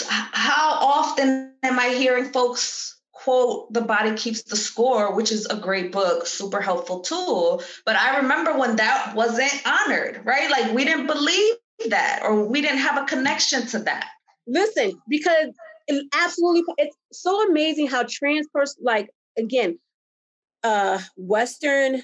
how 0.08 0.78
often 0.80 1.52
am 1.62 1.78
i 1.78 1.88
hearing 1.88 2.32
folks 2.32 3.01
quote 3.22 3.72
the 3.72 3.80
body 3.80 4.14
keeps 4.16 4.42
the 4.42 4.56
score 4.56 5.14
which 5.14 5.30
is 5.30 5.46
a 5.46 5.56
great 5.56 5.92
book 5.92 6.26
super 6.26 6.61
helpful 6.61 7.00
tool. 7.00 7.62
But 7.85 7.96
i 7.96 8.18
remember 8.18 8.56
when 8.58 8.76
that 8.76 9.14
wasn't 9.14 9.52
honored 9.66 10.22
right? 10.24 10.50
Like 10.50 10.72
we 10.72 10.85
didn't 10.85 11.06
believe 11.06 11.54
that 11.88 12.20
or 12.22 12.44
we 12.44 12.61
didn't 12.61 12.78
have 12.78 13.02
a 13.02 13.06
connection 13.06 13.66
to 13.68 13.80
that. 13.80 14.08
Listen 14.46 15.00
because 15.08 15.48
it 15.88 16.06
absolutely 16.14 16.62
it's 16.78 16.96
so 17.12 17.48
amazing 17.48 17.88
how 17.88 18.04
trans 18.08 18.46
person 18.48 18.82
like 18.85 19.11
again 19.37 19.78
uh, 20.62 21.00
Western 21.16 22.02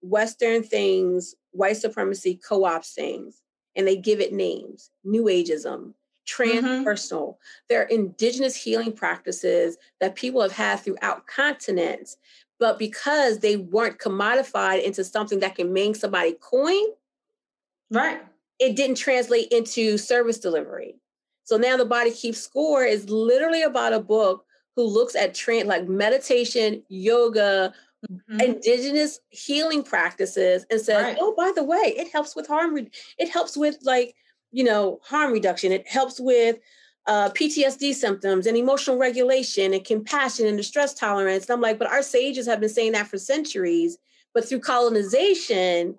Western 0.00 0.62
things, 0.62 1.34
white 1.50 1.76
supremacy 1.76 2.40
co-ops 2.46 2.94
things, 2.94 3.42
and 3.76 3.86
they 3.86 3.96
give 3.96 4.20
it 4.20 4.32
names: 4.32 4.90
New 5.04 5.24
Ageism, 5.24 5.94
transpersonal. 6.28 7.28
Mm-hmm. 7.28 7.66
They're 7.68 7.84
indigenous 7.84 8.54
healing 8.54 8.92
practices 8.92 9.78
that 10.00 10.14
people 10.14 10.42
have 10.42 10.52
had 10.52 10.80
throughout 10.80 11.26
continents, 11.26 12.18
but 12.60 12.78
because 12.78 13.38
they 13.38 13.56
weren't 13.56 13.98
commodified 13.98 14.82
into 14.82 15.04
something 15.04 15.40
that 15.40 15.54
can 15.54 15.72
make 15.72 15.96
somebody 15.96 16.34
coin, 16.40 16.84
right? 17.90 18.20
It 18.58 18.76
didn't 18.76 18.96
translate 18.96 19.48
into 19.52 19.96
service 19.96 20.38
delivery. 20.38 20.96
So 21.44 21.56
now 21.56 21.76
the 21.76 21.86
body 21.86 22.10
keeps 22.10 22.40
score 22.40 22.84
is 22.84 23.08
literally 23.08 23.62
about 23.62 23.92
a 23.92 24.00
book 24.00 24.44
who 24.76 24.82
looks 24.84 25.16
at 25.16 25.34
train 25.34 25.66
like 25.66 25.88
meditation, 25.88 26.82
yoga, 26.88 27.72
mm-hmm. 28.10 28.40
indigenous 28.40 29.20
healing 29.30 29.82
practices 29.82 30.66
and 30.70 30.80
says, 30.80 31.02
right. 31.02 31.16
oh, 31.20 31.34
by 31.36 31.52
the 31.54 31.64
way, 31.64 31.94
it 31.96 32.12
helps 32.12 32.36
with 32.36 32.46
harm. 32.46 32.74
Re- 32.74 32.90
it 33.18 33.30
helps 33.30 33.56
with 33.56 33.78
like, 33.82 34.14
you 34.52 34.64
know, 34.64 35.00
harm 35.02 35.32
reduction. 35.32 35.72
It 35.72 35.88
helps 35.88 36.18
with 36.20 36.58
uh, 37.06 37.30
PTSD 37.30 37.94
symptoms 37.94 38.46
and 38.46 38.56
emotional 38.56 38.98
regulation 38.98 39.72
and 39.72 39.84
compassion 39.84 40.46
and 40.46 40.56
distress 40.56 40.94
tolerance. 40.94 41.44
And 41.44 41.54
I'm 41.54 41.60
like, 41.60 41.78
but 41.78 41.90
our 41.90 42.02
sages 42.02 42.46
have 42.46 42.60
been 42.60 42.68
saying 42.68 42.92
that 42.92 43.08
for 43.08 43.18
centuries. 43.18 43.98
But 44.34 44.46
through 44.46 44.60
colonization, 44.60 45.96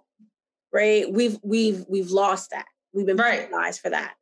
right, 0.72 1.12
we've 1.12 1.40
we've 1.42 1.84
we've 1.90 2.12
lost 2.12 2.52
that. 2.52 2.66
We've 2.94 3.08
been 3.08 3.18
right. 3.18 3.46
penalized 3.46 3.82
for 3.82 3.90
that. 3.90 4.14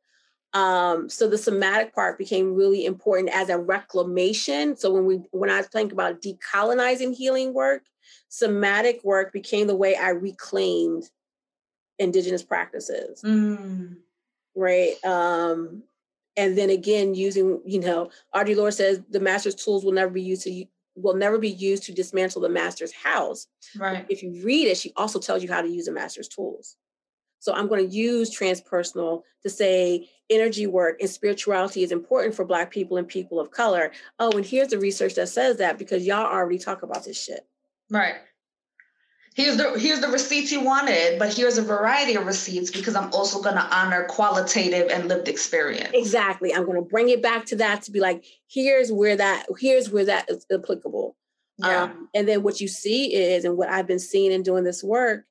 Um, 0.54 1.10
so 1.10 1.28
the 1.28 1.36
somatic 1.36 1.94
part 1.94 2.16
became 2.16 2.54
really 2.54 2.86
important 2.86 3.34
as 3.34 3.50
a 3.50 3.58
reclamation. 3.58 4.76
So 4.76 4.90
when 4.92 5.04
we 5.04 5.16
when 5.30 5.50
I 5.50 5.62
think 5.62 5.92
about 5.92 6.22
decolonizing 6.22 7.14
healing 7.14 7.52
work, 7.52 7.82
somatic 8.28 9.04
work 9.04 9.32
became 9.32 9.66
the 9.66 9.76
way 9.76 9.94
I 9.94 10.10
reclaimed 10.10 11.04
indigenous 11.98 12.42
practices. 12.42 13.20
Mm. 13.22 13.96
Right. 14.58 14.96
Um, 15.04 15.84
and 16.36 16.58
then 16.58 16.68
again, 16.68 17.14
using, 17.14 17.60
you 17.64 17.78
know, 17.78 18.10
Audre 18.34 18.56
Lorde 18.56 18.74
says 18.74 19.00
the 19.08 19.20
master's 19.20 19.54
tools 19.54 19.84
will 19.84 19.92
never 19.92 20.10
be 20.10 20.22
used 20.22 20.42
to 20.42 20.64
will 20.96 21.14
never 21.14 21.38
be 21.38 21.50
used 21.50 21.84
to 21.84 21.92
dismantle 21.92 22.42
the 22.42 22.48
master's 22.48 22.92
house. 22.92 23.46
Right. 23.78 24.04
If 24.08 24.20
you 24.20 24.42
read 24.44 24.66
it, 24.66 24.76
she 24.76 24.92
also 24.96 25.20
tells 25.20 25.44
you 25.44 25.48
how 25.48 25.62
to 25.62 25.68
use 25.68 25.84
the 25.84 25.92
master's 25.92 26.26
tools. 26.26 26.76
So 27.38 27.54
I'm 27.54 27.68
going 27.68 27.88
to 27.88 27.94
use 27.94 28.36
transpersonal 28.36 29.22
to 29.44 29.48
say 29.48 30.08
energy 30.28 30.66
work 30.66 31.00
and 31.00 31.08
spirituality 31.08 31.84
is 31.84 31.92
important 31.92 32.34
for 32.34 32.44
Black 32.44 32.72
people 32.72 32.96
and 32.96 33.06
people 33.06 33.38
of 33.38 33.52
color. 33.52 33.92
Oh, 34.18 34.32
and 34.32 34.44
here's 34.44 34.68
the 34.68 34.80
research 34.80 35.14
that 35.14 35.28
says 35.28 35.58
that 35.58 35.78
because 35.78 36.04
y'all 36.04 36.26
already 36.26 36.58
talk 36.58 36.82
about 36.82 37.04
this 37.04 37.22
shit. 37.22 37.46
Right. 37.90 38.16
Here's 39.38 39.56
the 39.56 39.78
here's 39.78 40.00
the 40.00 40.08
receipts 40.08 40.50
you 40.50 40.60
wanted, 40.60 41.18
but 41.18 41.32
here's 41.32 41.58
a 41.58 41.62
variety 41.62 42.16
of 42.16 42.26
receipts 42.26 42.70
because 42.72 42.96
I'm 42.96 43.10
also 43.12 43.40
going 43.40 43.54
to 43.54 43.64
honor 43.74 44.04
qualitative 44.04 44.90
and 44.90 45.06
lived 45.06 45.28
experience. 45.28 45.90
Exactly. 45.94 46.52
I'm 46.52 46.66
going 46.66 46.76
to 46.76 46.82
bring 46.82 47.08
it 47.08 47.22
back 47.22 47.46
to 47.46 47.56
that 47.56 47.82
to 47.82 47.92
be 47.92 48.00
like, 48.00 48.24
here's 48.48 48.90
where 48.90 49.16
that 49.16 49.46
here's 49.58 49.90
where 49.90 50.04
that 50.04 50.28
is 50.28 50.44
applicable. 50.52 51.16
Yeah. 51.58 51.84
Um, 51.84 52.08
and 52.14 52.28
then 52.28 52.42
what 52.42 52.60
you 52.60 52.68
see 52.68 53.14
is, 53.14 53.44
and 53.44 53.56
what 53.56 53.68
I've 53.68 53.86
been 53.86 53.98
seeing 54.00 54.32
and 54.32 54.44
doing 54.44 54.64
this 54.64 54.82
work 54.82 55.24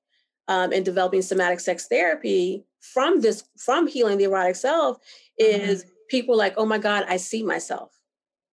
um, 0.47 0.71
and 0.71 0.83
developing 0.83 1.21
somatic 1.21 1.59
sex 1.59 1.87
therapy 1.87 2.65
from 2.79 3.19
this 3.19 3.43
from 3.57 3.87
healing 3.87 4.17
the 4.17 4.23
erotic 4.23 4.55
self 4.55 4.97
is 5.37 5.83
mm-hmm. 5.83 5.89
people 6.09 6.37
like, 6.37 6.53
oh 6.55 6.65
my 6.65 6.77
God, 6.77 7.05
I 7.09 7.17
see 7.17 7.43
myself. 7.43 7.91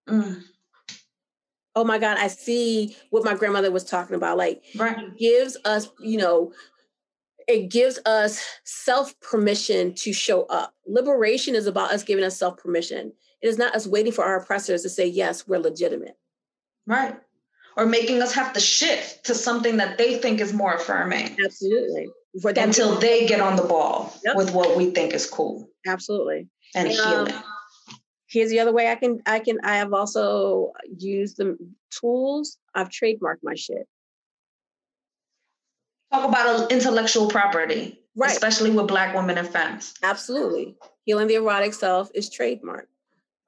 Mm 0.08 0.42
oh 1.76 1.84
my 1.84 1.98
God, 1.98 2.18
I 2.18 2.28
see 2.28 2.96
what 3.10 3.24
my 3.24 3.34
grandmother 3.34 3.70
was 3.70 3.84
talking 3.84 4.16
about. 4.16 4.38
Like, 4.38 4.62
right. 4.76 4.98
it 4.98 5.18
gives 5.18 5.56
us, 5.64 5.90
you 6.00 6.18
know, 6.18 6.52
it 7.46 7.70
gives 7.70 7.98
us 8.06 8.44
self 8.64 9.18
permission 9.20 9.94
to 9.96 10.12
show 10.12 10.44
up. 10.44 10.74
Liberation 10.86 11.54
is 11.54 11.66
about 11.66 11.92
us 11.92 12.02
giving 12.02 12.24
us 12.24 12.38
self 12.38 12.56
permission. 12.56 13.12
It 13.42 13.48
is 13.48 13.58
not 13.58 13.74
us 13.74 13.86
waiting 13.86 14.12
for 14.12 14.24
our 14.24 14.40
oppressors 14.40 14.82
to 14.82 14.88
say, 14.88 15.06
yes, 15.06 15.46
we're 15.46 15.58
legitimate. 15.58 16.16
Right. 16.86 17.16
Or 17.76 17.86
making 17.86 18.22
us 18.22 18.32
have 18.34 18.52
to 18.52 18.60
shift 18.60 19.26
to 19.26 19.34
something 19.34 19.76
that 19.78 19.98
they 19.98 20.16
think 20.18 20.40
is 20.40 20.52
more 20.52 20.74
affirming. 20.74 21.36
Absolutely. 21.44 22.08
Until 22.44 22.98
they 22.98 23.26
get 23.26 23.40
on 23.40 23.56
the 23.56 23.64
ball 23.64 24.14
yep. 24.24 24.36
with 24.36 24.54
what 24.54 24.76
we 24.76 24.90
think 24.90 25.12
is 25.12 25.26
cool. 25.26 25.68
Absolutely. 25.86 26.48
And 26.74 26.88
um, 26.88 27.26
healing 27.26 27.42
here's 28.28 28.50
the 28.50 28.60
other 28.60 28.72
way 28.72 28.90
I 28.90 28.94
can 28.94 29.20
I 29.26 29.38
can 29.38 29.58
I 29.64 29.76
have 29.76 29.92
also 29.92 30.72
used 30.96 31.36
the 31.36 31.56
tools. 31.90 32.58
I've 32.74 32.88
trademarked 32.88 33.42
my 33.42 33.54
shit. 33.54 33.86
Talk 36.12 36.28
about 36.28 36.70
intellectual 36.70 37.28
property, 37.28 37.98
right? 38.16 38.30
Especially 38.30 38.70
with 38.70 38.86
Black 38.86 39.14
women 39.14 39.38
and 39.38 39.48
femmes. 39.48 39.94
Absolutely, 40.02 40.76
healing 41.04 41.26
the 41.26 41.34
erotic 41.34 41.74
self 41.74 42.10
is 42.14 42.30
trademark. 42.30 42.88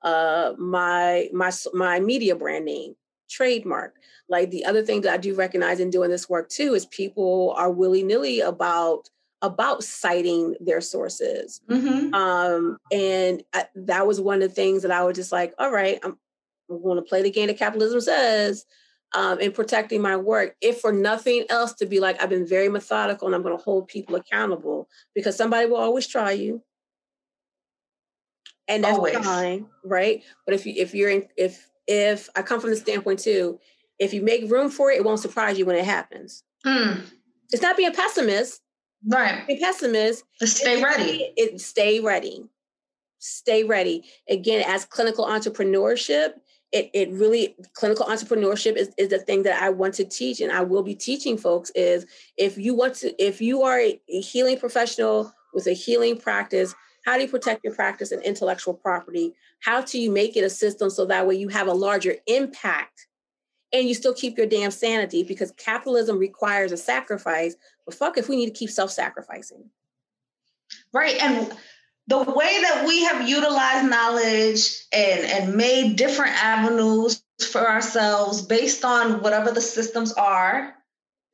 Uh, 0.02 0.52
my 0.58 1.28
my 1.32 1.50
my 1.72 2.00
media 2.00 2.34
brand 2.36 2.64
name 2.64 2.94
trademark. 3.28 3.94
Like 4.28 4.50
the 4.50 4.64
other 4.64 4.82
thing 4.82 5.02
that 5.02 5.12
I 5.12 5.16
do 5.16 5.34
recognize 5.34 5.80
in 5.80 5.90
doing 5.90 6.10
this 6.10 6.28
work 6.28 6.48
too 6.48 6.74
is 6.74 6.86
people 6.86 7.54
are 7.56 7.70
willy 7.70 8.02
nilly 8.02 8.40
about 8.40 9.08
about 9.46 9.82
citing 9.82 10.56
their 10.60 10.80
sources. 10.80 11.60
Mm-hmm. 11.68 12.14
Um, 12.14 12.78
and 12.92 13.42
I, 13.52 13.66
that 13.74 14.06
was 14.06 14.20
one 14.20 14.42
of 14.42 14.48
the 14.48 14.54
things 14.54 14.82
that 14.82 14.90
I 14.90 15.02
was 15.04 15.16
just 15.16 15.32
like, 15.32 15.54
all 15.58 15.70
right, 15.70 15.98
I'm, 16.02 16.18
I'm 16.70 16.82
going 16.82 16.96
to 16.96 17.02
play 17.02 17.22
the 17.22 17.30
game 17.30 17.46
that 17.46 17.58
capitalism 17.58 18.00
says 18.00 18.66
um, 19.14 19.40
in 19.40 19.52
protecting 19.52 20.02
my 20.02 20.16
work. 20.16 20.56
If 20.60 20.80
for 20.80 20.92
nothing 20.92 21.44
else, 21.48 21.72
to 21.74 21.86
be 21.86 22.00
like, 22.00 22.20
I've 22.22 22.30
been 22.30 22.46
very 22.46 22.68
methodical 22.68 23.26
and 23.26 23.34
I'm 23.34 23.42
going 23.42 23.56
to 23.56 23.62
hold 23.62 23.88
people 23.88 24.16
accountable 24.16 24.88
because 25.14 25.36
somebody 25.36 25.66
will 25.66 25.76
always 25.76 26.06
try 26.06 26.32
you. 26.32 26.62
And 28.68 28.82
that's 28.82 28.96
always. 28.96 29.16
fine, 29.18 29.66
right? 29.84 30.24
But 30.44 30.54
if 30.54 30.66
you 30.66 30.74
if 30.76 30.92
you're 30.92 31.08
in 31.08 31.28
if 31.36 31.70
if 31.86 32.28
I 32.34 32.42
come 32.42 32.60
from 32.60 32.70
the 32.70 32.76
standpoint 32.76 33.20
too, 33.20 33.60
if 34.00 34.12
you 34.12 34.22
make 34.22 34.50
room 34.50 34.70
for 34.70 34.90
it, 34.90 34.96
it 34.96 35.04
won't 35.04 35.20
surprise 35.20 35.56
you 35.56 35.66
when 35.66 35.76
it 35.76 35.84
happens. 35.84 36.42
Mm. 36.66 37.02
It's 37.52 37.62
not 37.62 37.76
being 37.76 37.92
pessimist. 37.92 38.60
Right. 39.06 39.46
Be 39.46 39.58
pessimist. 39.58 40.24
Just 40.40 40.56
stay 40.56 40.82
ready. 40.82 41.32
It, 41.36 41.60
stay 41.60 42.00
ready. 42.00 42.44
Stay 43.18 43.64
ready. 43.64 44.04
Again, 44.28 44.64
as 44.66 44.84
clinical 44.84 45.26
entrepreneurship, 45.26 46.34
it, 46.72 46.90
it 46.92 47.10
really 47.12 47.56
clinical 47.74 48.06
entrepreneurship 48.06 48.76
is, 48.76 48.90
is 48.98 49.08
the 49.08 49.18
thing 49.18 49.44
that 49.44 49.62
I 49.62 49.70
want 49.70 49.94
to 49.94 50.04
teach 50.04 50.40
and 50.40 50.50
I 50.50 50.62
will 50.62 50.82
be 50.82 50.94
teaching 50.94 51.38
folks 51.38 51.70
is 51.76 52.06
if 52.36 52.58
you 52.58 52.74
want 52.74 52.96
to 52.96 53.24
if 53.24 53.40
you 53.40 53.62
are 53.62 53.78
a 53.78 54.00
healing 54.08 54.58
professional 54.58 55.32
with 55.54 55.68
a 55.68 55.72
healing 55.72 56.18
practice, 56.18 56.74
how 57.04 57.16
do 57.16 57.22
you 57.22 57.28
protect 57.28 57.62
your 57.62 57.74
practice 57.74 58.10
and 58.10 58.22
intellectual 58.24 58.74
property? 58.74 59.34
How 59.60 59.80
do 59.80 60.00
you 60.00 60.10
make 60.10 60.36
it 60.36 60.42
a 60.42 60.50
system 60.50 60.90
so 60.90 61.06
that 61.06 61.26
way 61.26 61.36
you 61.36 61.48
have 61.48 61.68
a 61.68 61.72
larger 61.72 62.16
impact 62.26 63.05
and 63.78 63.88
you 63.88 63.94
still 63.94 64.14
keep 64.14 64.36
your 64.36 64.46
damn 64.46 64.70
sanity 64.70 65.22
because 65.22 65.52
capitalism 65.52 66.18
requires 66.18 66.72
a 66.72 66.76
sacrifice. 66.76 67.56
But 67.84 67.94
fuck 67.94 68.18
if 68.18 68.28
we 68.28 68.36
need 68.36 68.46
to 68.46 68.52
keep 68.52 68.70
self 68.70 68.90
sacrificing. 68.90 69.70
Right. 70.92 71.20
And 71.22 71.52
the 72.08 72.18
way 72.18 72.62
that 72.62 72.84
we 72.86 73.04
have 73.04 73.28
utilized 73.28 73.88
knowledge 73.88 74.86
and, 74.92 75.24
and 75.24 75.56
made 75.56 75.96
different 75.96 76.32
avenues 76.42 77.22
for 77.50 77.68
ourselves 77.68 78.42
based 78.42 78.84
on 78.84 79.20
whatever 79.20 79.50
the 79.50 79.60
systems 79.60 80.12
are, 80.12 80.74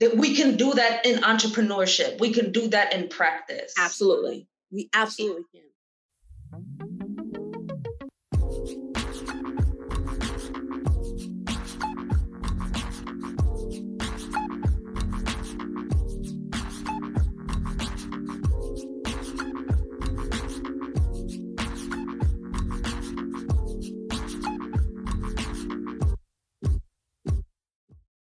that 0.01 0.17
we 0.17 0.35
can 0.35 0.57
do 0.57 0.75
that 0.75 1.07
in 1.07 1.21
entrepreneurship. 1.23 2.19
We 2.19 2.33
can 2.33 2.51
do 2.51 2.69
that 2.69 2.93
in 2.93 3.09
practice. 3.09 3.75
Absolutely. 3.79 4.49
We 4.71 4.89
absolutely 4.93 5.45
can. 5.53 7.02